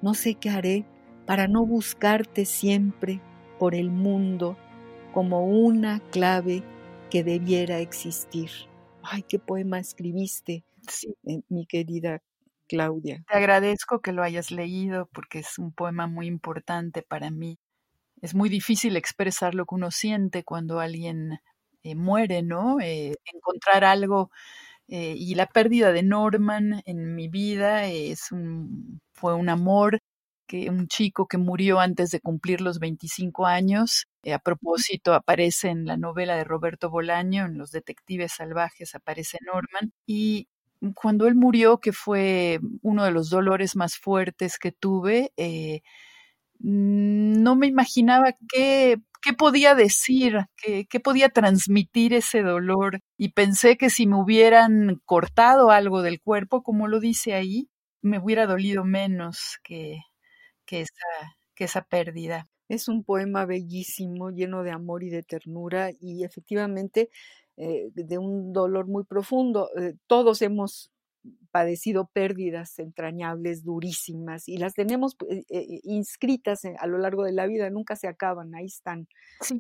[0.01, 0.87] No sé qué haré
[1.27, 3.21] para no buscarte siempre
[3.59, 4.57] por el mundo
[5.12, 6.62] como una clave
[7.11, 8.49] que debiera existir.
[9.03, 10.64] Ay, qué poema escribiste,
[11.25, 12.23] eh, mi querida
[12.67, 13.23] Claudia.
[13.29, 17.59] Te agradezco que lo hayas leído porque es un poema muy importante para mí.
[18.23, 21.41] Es muy difícil expresar lo que uno siente cuando alguien
[21.87, 22.80] eh, muere, ¿no?
[22.80, 24.30] Eh, encontrar algo
[24.89, 30.01] eh, y la pérdida de Norman en mi vida es un, fue un amor
[30.49, 34.07] que un chico que murió antes de cumplir los 25 años.
[34.32, 39.93] a propósito, aparece en la novela de Roberto Bolaño, en Los Detectives Salvajes, aparece Norman.
[40.07, 40.49] Y
[40.95, 45.32] cuando él murió, que fue uno de los dolores más fuertes que tuve,
[46.61, 53.01] no me imaginaba qué qué podía decir, ¿Qué, podía transmitir ese dolor.
[53.18, 57.68] Y pensé que si me hubieran cortado algo del cuerpo, como lo dice ahí,
[58.03, 59.99] me hubiera dolido menos que,
[60.70, 62.49] esa, que pérdida.
[62.68, 67.11] Es un poema bellísimo, lleno de amor y de ternura y efectivamente
[67.57, 69.70] eh, de un dolor muy profundo.
[69.77, 70.93] Eh, todos hemos
[71.51, 77.47] padecido pérdidas entrañables, durísimas, y las tenemos eh, eh, inscritas a lo largo de la
[77.47, 79.09] vida, nunca se acaban, ahí están,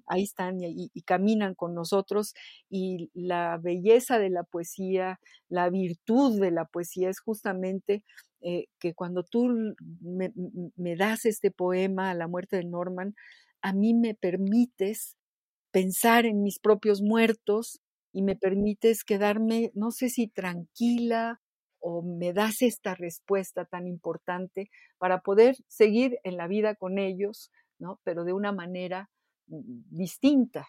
[0.06, 2.34] ahí están y, caminan con nosotros,
[2.68, 8.04] y la belleza de la poesía, la virtud de la poesía es justamente
[8.42, 9.48] eh, que cuando tú
[10.00, 10.32] me,
[10.76, 13.14] me das este poema a la muerte de Norman,
[13.62, 15.16] a mí me permites
[15.70, 17.80] pensar en mis propios muertos
[18.12, 21.40] y me permites quedarme, no sé si tranquila
[21.88, 27.52] o me das esta respuesta tan importante para poder seguir en la vida con ellos,
[27.78, 28.00] ¿no?
[28.02, 29.08] Pero de una manera
[29.46, 30.66] mm, distinta.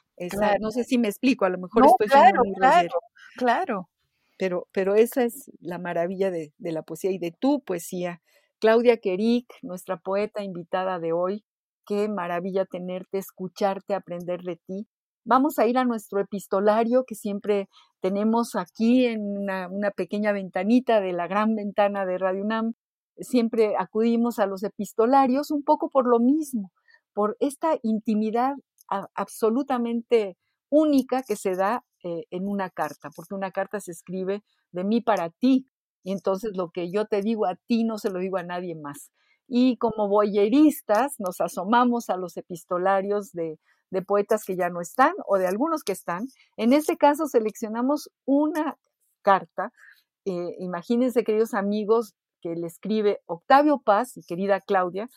[0.59, 2.99] No sé si me explico, a lo mejor estoy claro, claro,
[3.36, 3.89] claro.
[4.38, 8.22] Pero, pero esa es la maravilla de, de la poesía y de tu poesía.
[8.59, 11.43] Claudia Queric, nuestra poeta invitada de hoy,
[11.88, 14.88] qué maravilla tenerte, escucharte, aprender de ti.
[15.30, 17.68] Vamos a ir a nuestro epistolario que siempre
[18.00, 22.76] tenemos aquí en una, pequeña ventanita de la gran ventana de Radio UNAM.
[23.18, 26.72] Siempre acudimos a los epistolarios un poco por lo mismo,
[27.14, 28.54] por esta intimidad
[29.16, 30.38] absolutamente
[30.70, 35.02] única que se da eh, en una carta, porque una carta se escribe de mí
[35.02, 35.68] para ti,
[36.04, 38.76] y entonces lo que yo te digo a ti no se lo digo a nadie
[38.76, 39.12] más.
[39.46, 43.60] Y como boyeristas nos asomamos a los epistolarios de
[43.90, 46.28] de poetas que ya no están o de algunos que están.
[46.58, 48.78] En este caso seleccionamos una
[49.22, 49.72] carta.
[50.26, 55.10] Eh, imagínense, queridos amigos, que le escribe Octavio Paz y querida Claudia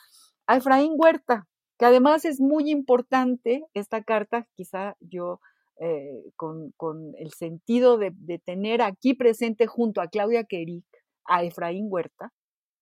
[0.47, 1.47] a Efraín Huerta,
[1.79, 5.41] que además es muy importante esta carta, quizá yo
[5.79, 6.75] eh, con,
[7.17, 8.13] el sentido de,
[8.45, 10.85] tener aquí presente junto a Claudia Queric
[11.25, 12.33] a Efraín Huerta,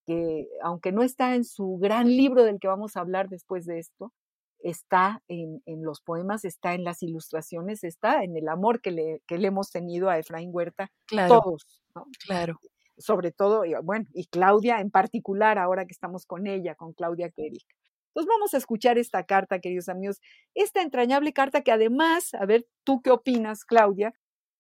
[0.07, 3.79] que aunque no está en su gran libro del que vamos a hablar después de
[3.79, 4.13] esto,
[4.61, 9.39] está en, los poemas, está en las ilustraciones, está en el amor que le, que
[9.39, 10.91] le hemos tenido a Efraín Huerta,
[11.29, 11.83] todos.
[12.27, 12.59] Claro.
[12.97, 17.31] Sobre todo, y, bueno, y Claudia en particular, ahora que estamos con ella, con Claudia
[17.31, 17.65] Queric.
[18.09, 20.21] Entonces vamos a escuchar esta carta, queridos amigos,
[20.55, 24.13] esta entrañable carta que además, a ver, ¿tú qué opinas, Claudia?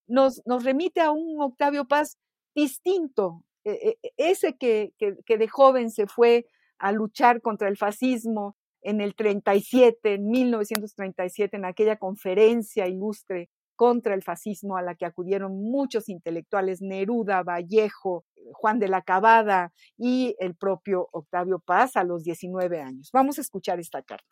[0.06, 2.18] Nos, nos remite a un Octavio Paz
[2.54, 6.46] distinto, e, e, e, ese que, que, de joven se fue
[6.78, 14.14] a luchar contra el fascismo en el 37, en 1937, en aquella conferencia ilustre contra
[14.14, 20.34] el fascismo a la que acudieron muchos intelectuales, Neruda, Vallejo, Juan de la Cabada y
[20.40, 23.10] el propio Octavio Paz a los 19 años.
[23.12, 24.26] Vamos a escuchar esta carta.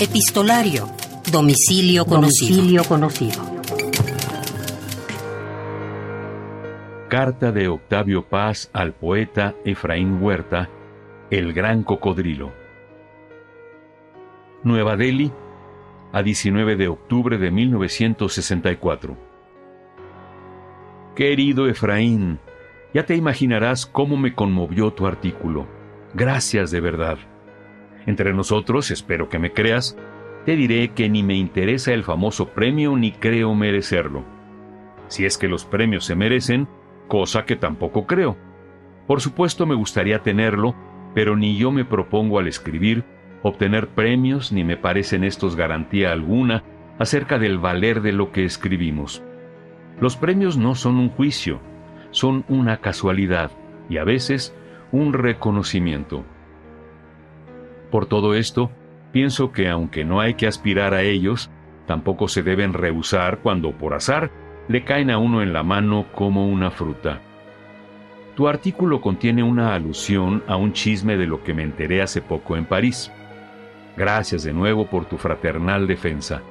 [0.00, 0.88] Epistolario.
[1.30, 2.56] Domicilio conocido.
[2.56, 3.42] Domicilio conocido.
[7.08, 10.68] Carta de Octavio Paz al poeta Efraín Huerta,
[11.36, 12.52] El Gran Cocodrilo.
[14.62, 15.32] Nueva Delhi,
[16.12, 19.16] a 19 de octubre de 1964.
[21.16, 22.38] Querido Efraín,
[22.94, 25.66] ya te imaginarás cómo me conmovió tu artículo.
[26.14, 27.18] Gracias de verdad.
[28.06, 29.98] Entre nosotros, espero que me creas,
[30.44, 34.22] te diré que ni me interesa el famoso premio ni creo merecerlo.
[35.08, 36.68] Si es que los premios se merecen,
[37.08, 38.36] cosa que tampoco creo.
[39.08, 40.76] Por supuesto me gustaría tenerlo,
[41.14, 43.04] pero ni yo me propongo al escribir
[43.44, 46.64] obtener premios ni me parecen estos garantía alguna
[46.98, 49.22] acerca del valer de lo que escribimos.
[50.00, 51.60] Los premios no son un juicio,
[52.10, 53.50] son una casualidad
[53.90, 54.56] y a veces
[54.92, 56.24] un reconocimiento.
[57.90, 58.70] Por todo esto,
[59.12, 61.50] pienso que aunque no hay que aspirar a ellos,
[61.86, 64.30] tampoco se deben rehusar cuando por azar
[64.68, 67.20] le caen a uno en la mano como una fruta.
[68.34, 72.56] Tu artículo contiene una alusión a un chisme de lo que me enteré hace poco
[72.56, 73.12] en París.
[73.96, 76.42] Gracias de nuevo por tu fraternal defensa.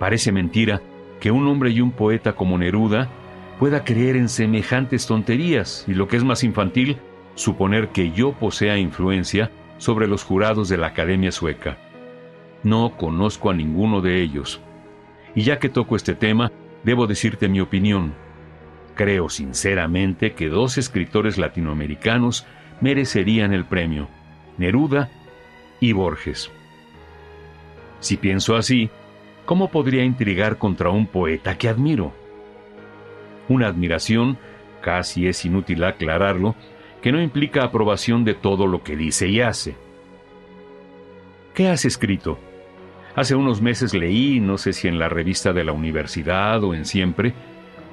[0.00, 0.80] Parece mentira
[1.20, 3.08] que un hombre y un poeta como Neruda
[3.60, 6.96] pueda creer en semejantes tonterías y lo que es más infantil,
[7.36, 11.78] suponer que yo posea influencia sobre los jurados de la Academia Sueca.
[12.64, 14.60] No conozco a ninguno de ellos.
[15.36, 16.50] Y ya que toco este tema,
[16.82, 18.14] debo decirte mi opinión.
[18.94, 22.46] Creo sinceramente que dos escritores latinoamericanos
[22.80, 24.08] merecerían el premio,
[24.56, 25.10] Neruda
[25.80, 26.50] y Borges.
[28.00, 28.90] Si pienso así,
[29.46, 32.12] ¿cómo podría intrigar contra un poeta que admiro?
[33.48, 34.38] Una admiración,
[34.80, 36.54] casi es inútil aclararlo,
[37.02, 39.76] que no implica aprobación de todo lo que dice y hace.
[41.52, 42.38] ¿Qué has escrito?
[43.14, 46.84] Hace unos meses leí, no sé si en la revista de la universidad o en
[46.84, 47.34] Siempre,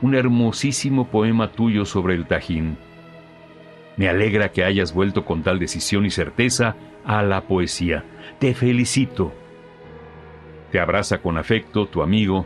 [0.01, 2.77] un hermosísimo poema tuyo sobre el Tajín.
[3.97, 6.75] Me alegra que hayas vuelto con tal decisión y certeza
[7.05, 8.03] a la poesía.
[8.39, 9.33] Te felicito.
[10.71, 12.45] Te abraza con afecto tu amigo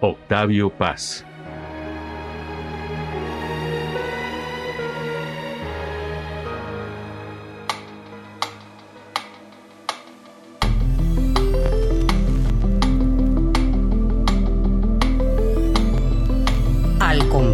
[0.00, 1.26] Octavio Paz.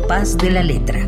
[0.09, 1.00] Compás de la letra.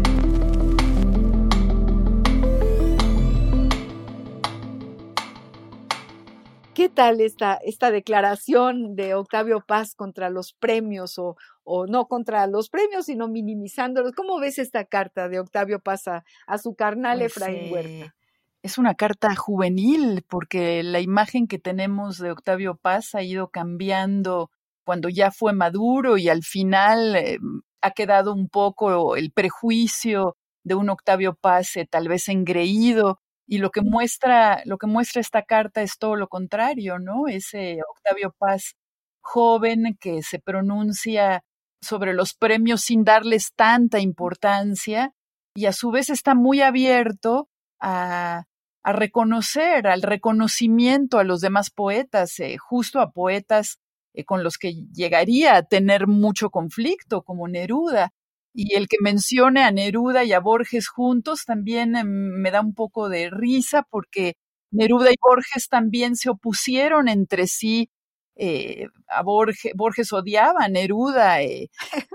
[6.74, 12.46] ¿Qué tal esta, esta declaración de Octavio Paz contra los premios o, o, no contra
[12.46, 14.12] los premios, sino minimizándolos?
[14.12, 18.14] ¿Cómo ves esta carta de Octavio Paz a, su carnal pues, Efraín Huerta?
[18.62, 24.50] es una carta juvenil porque la imagen que tenemos de Octavio Paz ha ido cambiando
[24.84, 27.38] cuando ya fue maduro y al final eh,
[27.80, 33.58] ha quedado un poco el prejuicio de un Octavio Paz eh, tal vez engreído y
[33.58, 37.26] lo que muestra, lo que muestra esta carta es todo lo contrario, ¿no?
[37.26, 38.76] Ese Octavio Paz
[39.22, 41.42] joven que se pronuncia
[41.82, 45.12] sobre los premios sin darles tanta importancia
[45.54, 47.48] y a su vez está muy abierto
[47.80, 48.44] a,
[48.82, 53.78] a reconocer, al reconocimiento a los demás poetas, eh, justo a poetas
[54.14, 58.12] eh, con los que llegaría a tener mucho conflicto, como Neruda.
[58.52, 62.74] Y el que mencione a Neruda y a Borges juntos también em, me da un
[62.74, 64.34] poco de risa porque
[64.72, 67.90] Neruda y Borges también se opusieron entre sí.
[68.36, 71.68] Eh, a Borges, Borges odiaba a Neruda, eh,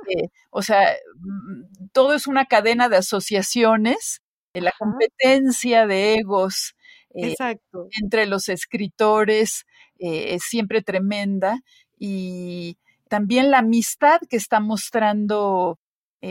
[0.09, 4.21] eh, o sea, mm, todo es una cadena de asociaciones
[4.53, 6.75] la competencia de egos
[7.13, 7.89] Exacto.
[8.01, 9.65] entre los escritores
[9.97, 11.59] es siempre tremenda
[11.97, 12.77] y
[13.09, 15.79] también la amistad que está mostrando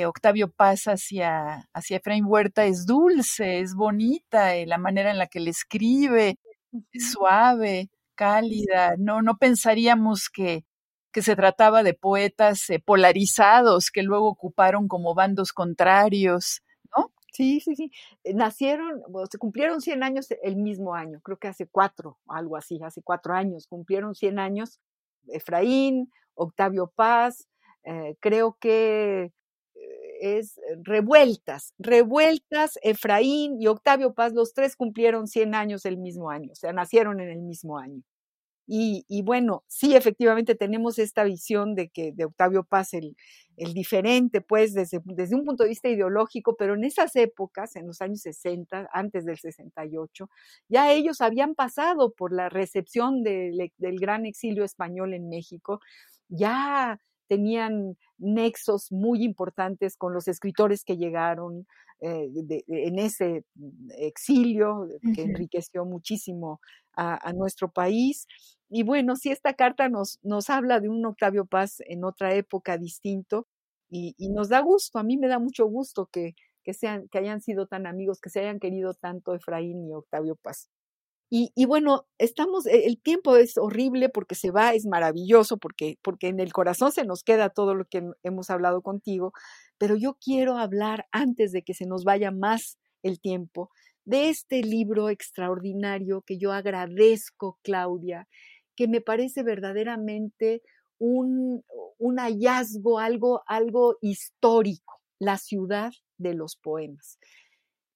[0.06, 5.38] Octavio Paz hacia, hacia Efraín Huerta es dulce, es bonita, la manera en la que
[5.38, 6.36] le escribe,
[6.92, 8.94] es suave, cálida.
[8.98, 10.64] No, no pensaríamos que,
[11.12, 16.62] que se trataba de poetas eh, polarizados que luego ocuparon como bandos contrarios,
[16.96, 17.12] ¿no?
[17.32, 17.90] Sí, sí, sí.
[18.24, 22.80] Eh, nacieron, se cumplieron 100 años el mismo año, creo que hace cuatro, algo así,
[22.82, 24.80] hace cuatro años, cumplieron 100 años
[25.28, 27.48] Efraín, Octavio Paz,
[27.84, 29.32] eh, creo que
[30.20, 36.50] es revueltas, revueltas, Efraín y Octavio Paz, los tres cumplieron 100 años el mismo año,
[36.52, 38.02] o sea, nacieron en el mismo año.
[38.66, 43.14] Y, bueno, sí, efectivamente tenemos esta visión de que de Octavio Paz, el,
[43.56, 47.86] el diferente, pues desde, desde, un punto de vista ideológico, pero en esas épocas, en
[47.86, 50.30] los años 60, antes del 68,
[50.68, 55.80] ya ellos habían pasado por la recepción del gran exilio español en México,
[56.28, 56.98] ya
[57.28, 61.66] tenían nexos muy importantes con los escritores que llegaron
[62.00, 62.30] eh,
[62.68, 63.44] en ese
[63.98, 66.60] exilio, que enriqueció muchísimo
[66.96, 68.26] a, nuestro país.
[68.68, 72.78] Y bueno, si esta carta nos, nos habla de un Octavio Paz en otra época
[72.78, 73.46] distinto
[73.90, 76.34] y, nos da gusto, a mí me da mucho gusto que,
[76.64, 80.36] que, sean, que hayan sido tan amigos, que se hayan querido tanto Efraín y Octavio
[80.36, 80.68] Paz.
[81.30, 86.28] Y, bueno, estamos, e, el tiempo es horrible porque se va, es maravilloso porque, porque
[86.28, 89.32] en el corazón se nos queda todo lo que hemos hablado contigo,
[89.78, 93.70] pero yo quiero hablar antes de que se nos vaya más el tiempo
[94.04, 98.28] de este libro extraordinario que yo agradezco, Claudia,
[98.76, 100.62] que me parece verdaderamente
[100.98, 101.64] un,
[101.98, 107.18] un hallazgo, algo, algo histórico, la ciudad de los poemas.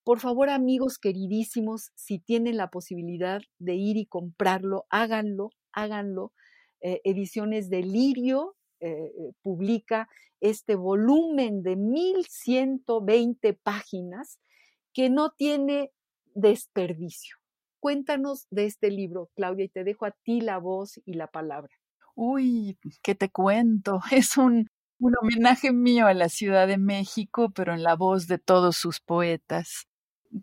[0.05, 6.33] Por favor, amigos queridísimos, si tienen la posibilidad de ir y comprarlo, háganlo, háganlo.
[6.81, 10.09] Eh, ediciones de Lirio eh, eh, publica
[10.41, 14.39] este volumen de 1120 páginas
[14.93, 15.91] que no tiene
[16.35, 17.37] desperdicio.
[17.81, 21.73] Cuéntanos de este libro, Claudia, y te dejo a ti la voz y la palabra.
[22.15, 24.01] Uy, ¿qué te cuento?
[24.13, 24.69] Es un,
[24.99, 29.01] un homenaje mío a la Ciudad de México, pero en la voz de todos sus
[29.01, 29.89] poetas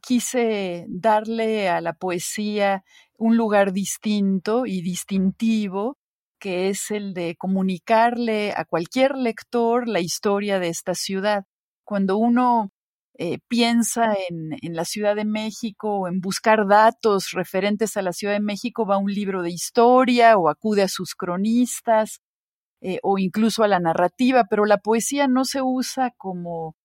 [0.02, 2.84] quise darle a la poesía
[3.18, 5.98] un lugar distinto y distintivo,
[6.46, 11.46] que es el de comunicarle a cualquier lector la historia de esta ciudad.
[11.84, 12.70] Cuando uno
[13.18, 18.36] eh, piensa en, la Ciudad de México o en buscar datos referentes a la Ciudad
[18.36, 22.20] de México, va a un libro de historia o acude a sus cronistas
[22.80, 26.76] eh, o incluso a la narrativa, pero la poesía no se usa como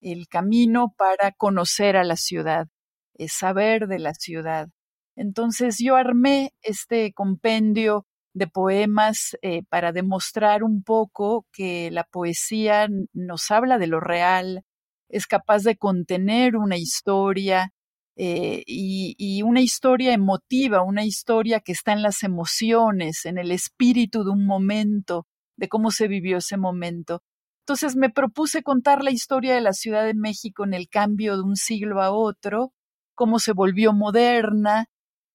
[0.00, 2.68] el camino para conocer a la ciudad,
[3.14, 4.68] es saber de la ciudad.
[5.16, 12.88] Entonces yo armé este compendio de poemas eh, para demostrar un poco que la poesía
[13.12, 14.64] nos habla de lo real,
[15.08, 17.72] es capaz de contener una historia
[18.20, 24.24] eh, y, una historia emotiva, una historia que está en las emociones, en el espíritu
[24.24, 25.26] de un momento,
[25.56, 27.22] de cómo se vivió ese momento.
[27.62, 31.42] Entonces me propuse contar la historia de la Ciudad de México en el cambio de
[31.42, 32.72] un siglo a otro,
[33.14, 34.86] cómo se volvió moderna,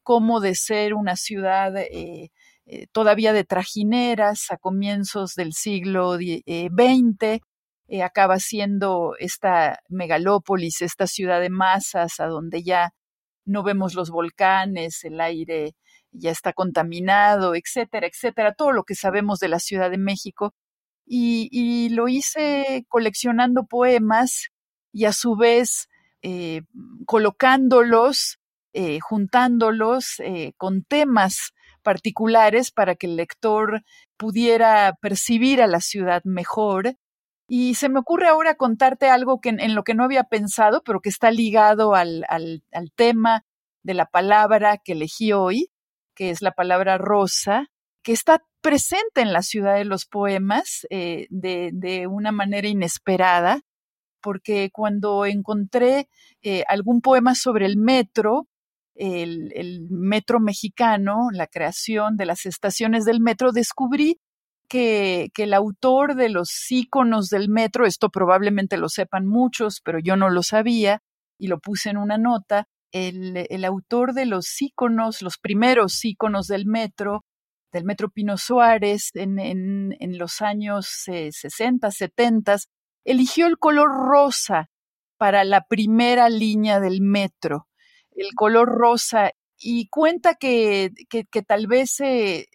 [0.04, 2.32] cómo de ser una ciudad eh,
[2.66, 7.42] eh, todavía de trajineras a comienzos del siglo XX,
[7.88, 12.92] eh, acaba siendo esta megalópolis, esta ciudad de masas, a donde ya
[13.46, 15.76] no vemos los volcanes, el aire
[16.14, 20.54] ya está contaminado, etcétera, etcétera, todo lo que sabemos de la Ciudad de México.
[21.06, 24.50] Y, lo hice coleccionando poemas
[24.94, 25.90] y a su vez
[26.22, 26.62] eh,
[27.06, 28.40] colocándolos,
[28.74, 31.52] eh, juntándolos eh, con temas
[31.84, 33.84] particulares para que el lector
[34.18, 36.96] pudiera percibir a la ciudad mejor.
[37.48, 41.02] Y se me ocurre ahora contarte algo que, en lo que no había pensado, pero
[41.02, 42.64] que está ligado al, al,
[42.96, 43.46] tema
[43.84, 45.70] de la palabra que elegí hoy,
[46.16, 47.68] que es la palabra rosa,
[48.02, 53.62] que está presente en la ciudad de los poemas eh, de, de, una manera inesperada,
[54.22, 56.08] porque cuando encontré
[56.42, 58.48] eh, algún poema sobre el metro,
[58.96, 64.20] el, metro mexicano, la creación de las estaciones del metro, descubrí
[64.68, 70.16] que, el autor de los íconos del metro, esto probablemente lo sepan muchos, pero yo
[70.16, 71.02] no lo sabía
[71.38, 76.66] y lo puse en una nota, el, autor de los íconos, los primeros íconos del
[76.66, 77.26] metro,
[77.72, 82.58] del Metro Pino Suárez en, los años 60, eh, 70,
[83.04, 84.70] eligió el color rosa
[85.18, 87.68] para la primera línea del metro,
[88.16, 89.32] el color rosa,
[89.64, 92.48] y cuenta que, que, tal vez eh,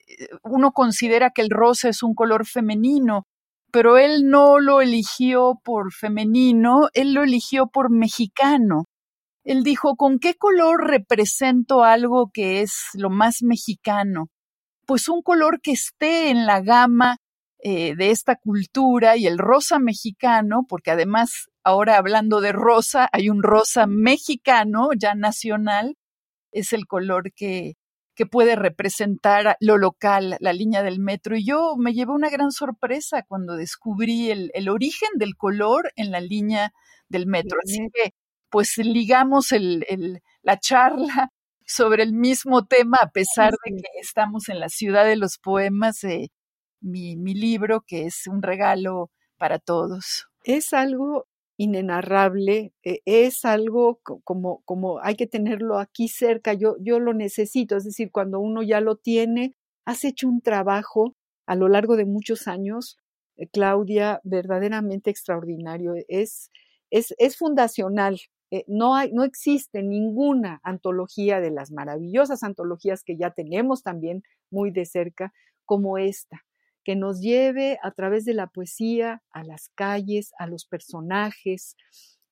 [0.42, 3.24] uno considera que el rosa es un color femenino,
[3.72, 8.84] pero él no lo eligió por femenino, él lo eligió por mexicano.
[9.44, 14.28] Él dijo, ¿con qué color represento algo que es lo más mexicano?
[14.86, 17.16] Pues un color que esté en la gama
[17.60, 23.28] eh, de esta cultura y el rosa mexicano, porque además ahora hablando de rosa, hay
[23.30, 25.96] un rosa mexicano ya nacional,
[26.52, 27.74] es el color que,
[28.14, 31.36] que puede representar lo local, la línea del metro.
[31.36, 36.10] Y yo me llevé una gran sorpresa cuando descubrí el, el origen del color en
[36.10, 36.72] la línea
[37.08, 37.58] del metro.
[37.62, 38.14] Así que
[38.50, 41.30] pues ligamos el, el, la charla
[41.66, 46.02] sobre el mismo tema, a pesar de que estamos en la ciudad de los poemas,
[46.04, 46.30] eh,
[46.80, 50.28] mi, mi libro, que es un regalo para todos.
[50.44, 51.26] Es algo
[51.58, 57.76] inenarrable, eh, es algo como, como hay que tenerlo aquí cerca, yo, yo lo necesito,
[57.76, 59.54] es decir, cuando uno ya lo tiene,
[59.84, 61.14] has hecho un trabajo
[61.46, 62.96] a lo largo de muchos años,
[63.36, 66.50] eh, Claudia, verdaderamente extraordinario, es,
[66.90, 68.18] es, es fundacional
[68.50, 74.22] eh, no, hay, no existe ninguna antología de las maravillosas antologías que ya tenemos también
[74.50, 75.32] muy de cerca
[75.66, 76.46] como esta,
[76.88, 81.76] que nos lleve a través de la poesía a las calles, a los personajes,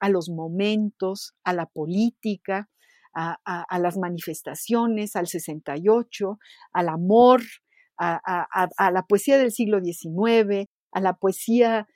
[0.00, 2.70] a los momentos, a la política,
[3.12, 6.38] a, las manifestaciones, al 68,
[6.72, 7.42] al amor,
[7.98, 11.86] a, la poesía del siglo XIX, a la poesía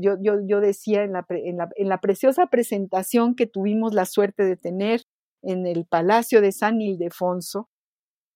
[0.00, 5.02] yo, decía en la, preciosa presentación que tuvimos la suerte de tener
[5.42, 7.68] en el Palacio de San Ildefonso,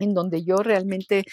[0.02, 1.24] en donde yo realmente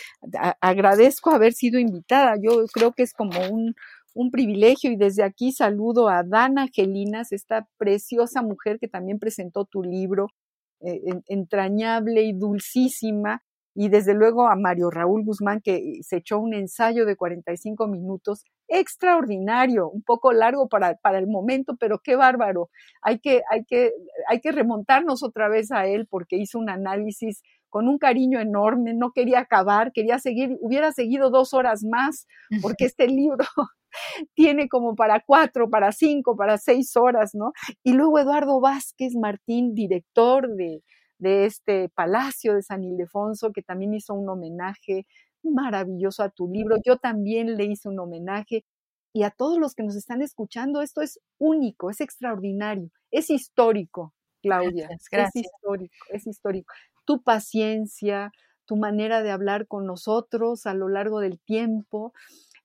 [0.62, 2.36] agradezco haber sido invitada.
[2.42, 3.76] Yo creo que es como un,
[4.14, 9.66] un privilegio y desde aquí saludo a Dana Gelinas, esta preciosa mujer que también presentó
[9.66, 10.28] tu libro,
[10.82, 13.44] eh, entrañable y dulcísima,
[13.76, 18.44] y desde luego a Mario Raúl Guzmán, que se echó un ensayo de 45 minutos
[18.68, 22.70] extraordinario, un poco largo para, para el momento, pero qué bárbaro.
[23.02, 23.94] Hay que, hay, que,
[24.28, 28.94] hay que remontarnos otra vez a él porque hizo un análisis con un cariño enorme,
[28.94, 32.28] no quería acabar, quería seguir, hubiera seguido dos horas más,
[32.62, 33.46] porque este libro
[34.36, 37.54] tiene como para cuatro, para cinco, para seis horas, ¿no?
[37.84, 40.84] Y luego Eduardo Vázquez Martín, director de,
[41.18, 45.06] de este Palacio de San Ildefonso, que también hizo un homenaje
[45.44, 46.78] maravilloso a tu libro.
[46.86, 48.66] Yo también le hice un homenaje
[49.14, 54.14] y a todos los que nos están escuchando, esto es único, es extraordinario, es histórico,
[54.42, 54.88] Claudia.
[55.36, 56.74] Es histórico, es histórico.
[57.10, 58.32] Tu paciencia,
[58.66, 62.14] tu manera de hablar con nosotros a lo largo del tiempo,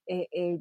[0.07, 0.61] eh, eh,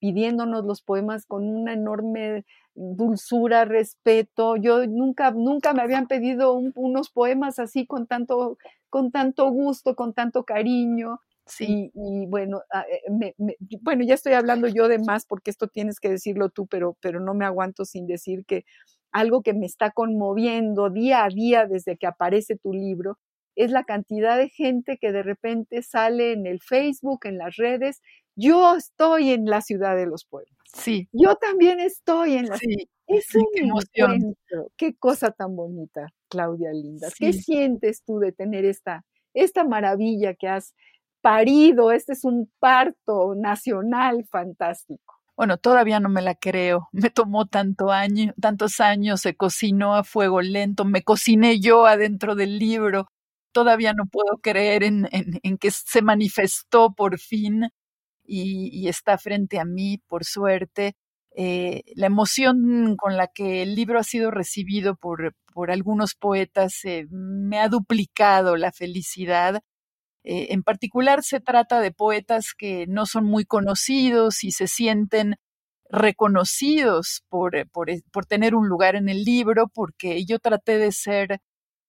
[0.00, 2.44] pidiéndonos los poemas con una enorme
[2.74, 4.56] dulzura, respeto.
[4.56, 8.58] Yo nunca, nunca me habían pedido unos poemas así con tanto,
[8.90, 11.20] con tanto gusto, con tanto cariño.
[11.46, 11.92] Sí.
[11.94, 13.34] Y, bueno, ah, eh,
[13.80, 17.20] bueno, ya estoy hablando yo de más porque esto tienes que decirlo tú, pero, pero
[17.20, 18.64] no me aguanto sin decir que
[19.12, 23.18] algo que me está conmoviendo día a día desde que aparece tu libro
[23.58, 28.00] es la cantidad de gente que de repente sale en el Facebook, en las redes.
[28.36, 30.56] Yo estoy en la ciudad de los pueblos.
[30.72, 31.08] Sí.
[31.10, 32.88] Yo también estoy en la sí.
[33.08, 33.46] Es un
[33.92, 34.34] qué
[34.76, 37.08] Qué cosa tan bonita, Claudia Linda.
[37.18, 39.04] ¿Qué sientes tú de tener esta,
[39.34, 40.76] esta maravilla que has
[41.20, 41.90] parido?
[41.90, 45.17] Este es un parto nacional fantástico.
[45.38, 46.88] Bueno, todavía no me la creo.
[46.92, 52.34] Me tomó tanto año, tantos años, se cocinó a fuego lento, me cociné yo adentro
[52.34, 53.06] del libro.
[53.52, 57.68] Todavía no puedo creer en, en que se manifestó por fin
[58.24, 60.96] y, está frente a mí, por suerte.
[61.36, 66.84] Eh, la emoción con la que el libro ha sido recibido por, por algunos poetas
[66.84, 69.62] eh, me ha duplicado la felicidad.
[70.30, 75.36] Eh, en particular se trata de poetas que no son muy conocidos y se sienten
[75.88, 81.40] reconocidos por, por, por tener un lugar en el libro, porque yo traté de ser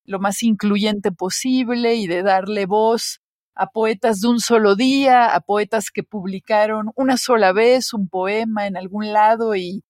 [0.06, 3.20] lo más incluyente posible y de darle voz
[3.56, 8.68] a poetas de un solo día, a poetas que publicaron una sola vez un poema
[8.68, 9.84] en algún lado y,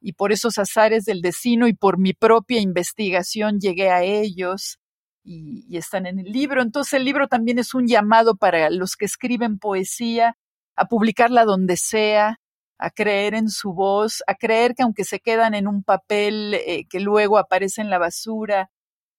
[0.00, 4.78] y por esos azares del destino y por mi propia investigación llegué a ellos
[5.26, 6.62] y, y, están en el libro.
[6.62, 10.36] Entonces el libro también es un llamado para los que escriben poesía
[10.76, 12.38] a publicarla donde sea,
[12.78, 16.84] a creer en su voz, a creer que aunque se quedan en un papel eh,
[16.88, 18.70] que luego aparece en la basura,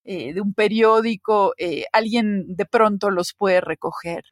[0.09, 4.23] eh, de un periódico, eh, alguien de pronto los puede recoger.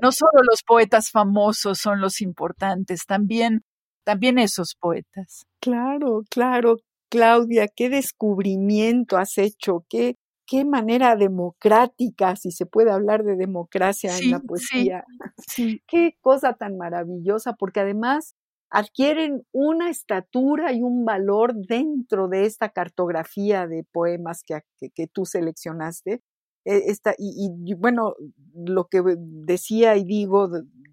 [0.00, 3.64] No solo los poetas famosos son los importantes, también,
[4.02, 5.44] también esos poetas.
[5.60, 6.76] Claro, claro.
[7.10, 10.16] Claudia, qué descubrimiento has hecho, qué,
[10.46, 15.04] qué manera democrática, si se puede hablar de democracia en la poesía.
[15.46, 18.36] Sí, Qué cosa tan maravillosa, porque además
[18.70, 24.62] adquieren una estatura y un valor dentro de esta cartografía de poemas que,
[24.94, 26.22] que, tú seleccionaste.
[26.64, 28.14] E, esta, y, y, bueno,
[28.54, 30.50] lo que decía y digo,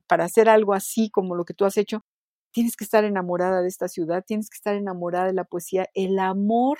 [0.08, 2.04] para hacer algo así como lo que tú has hecho,
[2.52, 5.88] tienes que estar enamorada de esta ciudad, tienes que estar enamorada de la poesía.
[5.94, 6.78] El amor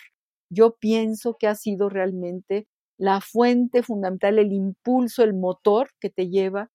[0.52, 6.30] yo pienso que ha sido realmente la fuente fundamental, el impulso, el motor que te
[6.30, 6.70] lleva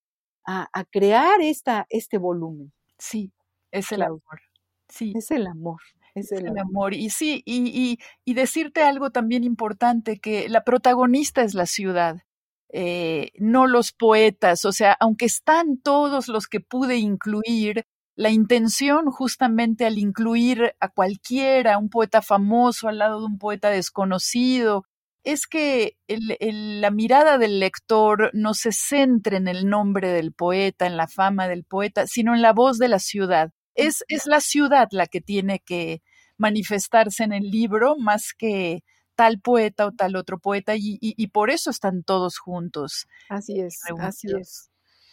[0.44, 2.72] a, crear esta, este volumen.
[2.98, 3.32] Sí,
[3.70, 4.40] es el amor.
[4.88, 5.12] Sí.
[5.16, 5.80] Es el amor.
[6.14, 6.94] Es, el, amor.
[6.94, 12.22] Y sí, y, y, decirte algo también importante, que la protagonista es la ciudad.
[12.70, 17.86] Eh, no los poetas, o sea, aunque están todos los que pude incluir,
[18.16, 23.68] la intención justamente al incluir a cualquiera, un poeta famoso al lado de un poeta
[23.68, 24.84] desconocido,
[25.22, 30.96] es que la mirada del lector no se centre en el nombre del poeta, en
[30.96, 33.50] la fama del poeta, sino en la voz de la ciudad.
[33.74, 36.00] Es, es la ciudad la que tiene que
[36.38, 38.82] manifestarse en el libro más que
[39.14, 43.06] tal poeta o tal otro poeta y, y por eso están todos juntos.
[43.28, 44.70] Así es, así es,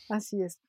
[0.09, 0.59] así es.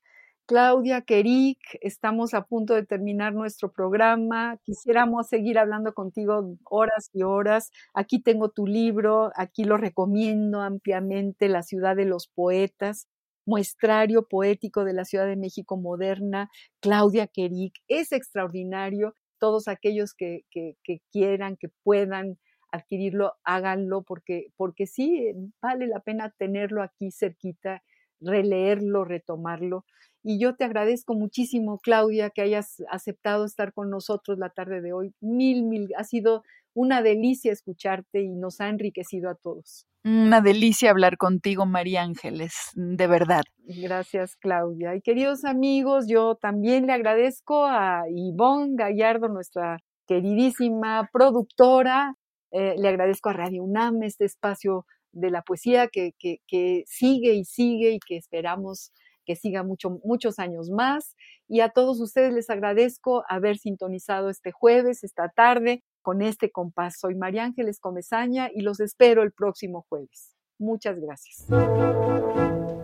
[0.47, 4.59] Claudia Kerik, estamos a punto de terminar nuestro programa.
[4.62, 7.70] Quisiéramos seguir hablando contigo horas y horas.
[7.95, 13.09] Aquí tengo tu libro, aquí lo recomiendo ampliamente, La ciudad de los poetas,
[13.47, 16.51] muestrario poético de la Ciudad de México moderna.
[16.80, 19.14] Claudia Kerik, es extraordinario.
[19.38, 20.76] Todos aquellos que, que,
[21.11, 22.38] quieran, que puedan
[22.70, 25.32] adquirirlo, háganlo porque, porque sí,
[25.62, 27.82] vale la pena tenerlo aquí cerquita,
[28.20, 29.86] releerlo, retomarlo.
[30.27, 34.95] Y yo te agradezco muchísimo, Claudia, que hayas aceptado estar con nosotros la tarde de
[34.95, 35.12] hoy.
[35.20, 39.87] Mil, mil, ha sido una delicia escucharte y nos ha enriquecido a todos.
[40.03, 43.43] Una delicia hablar contigo, María Ángeles, de verdad.
[43.66, 44.95] Gracias, Claudia.
[44.97, 52.16] Y queridos amigos, yo también le agradezco a Ivonne Gallardo, nuestra queridísima productora.
[52.51, 57.35] Eh, le agradezco a Radio UNAM este espacio de la poesía que, que, que sigue
[57.35, 58.91] y sigue y que esperamos
[59.25, 61.16] que siga mucho, muchos años más.
[61.49, 66.99] Y a todos ustedes les agradezco haber sintonizado este jueves, esta tarde, con este compás.
[66.99, 70.35] Soy María Ángeles Comezaña y los espero el próximo jueves.
[70.59, 71.47] Muchas gracias.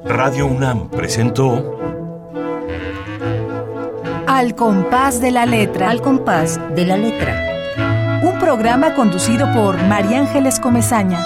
[0.04, 1.78] Radio UNAM presentó
[4.26, 5.90] Al compás de la letra.
[5.90, 8.20] Al compás de la letra.
[8.22, 11.20] Un programa conducido por María Ángeles Comezaña.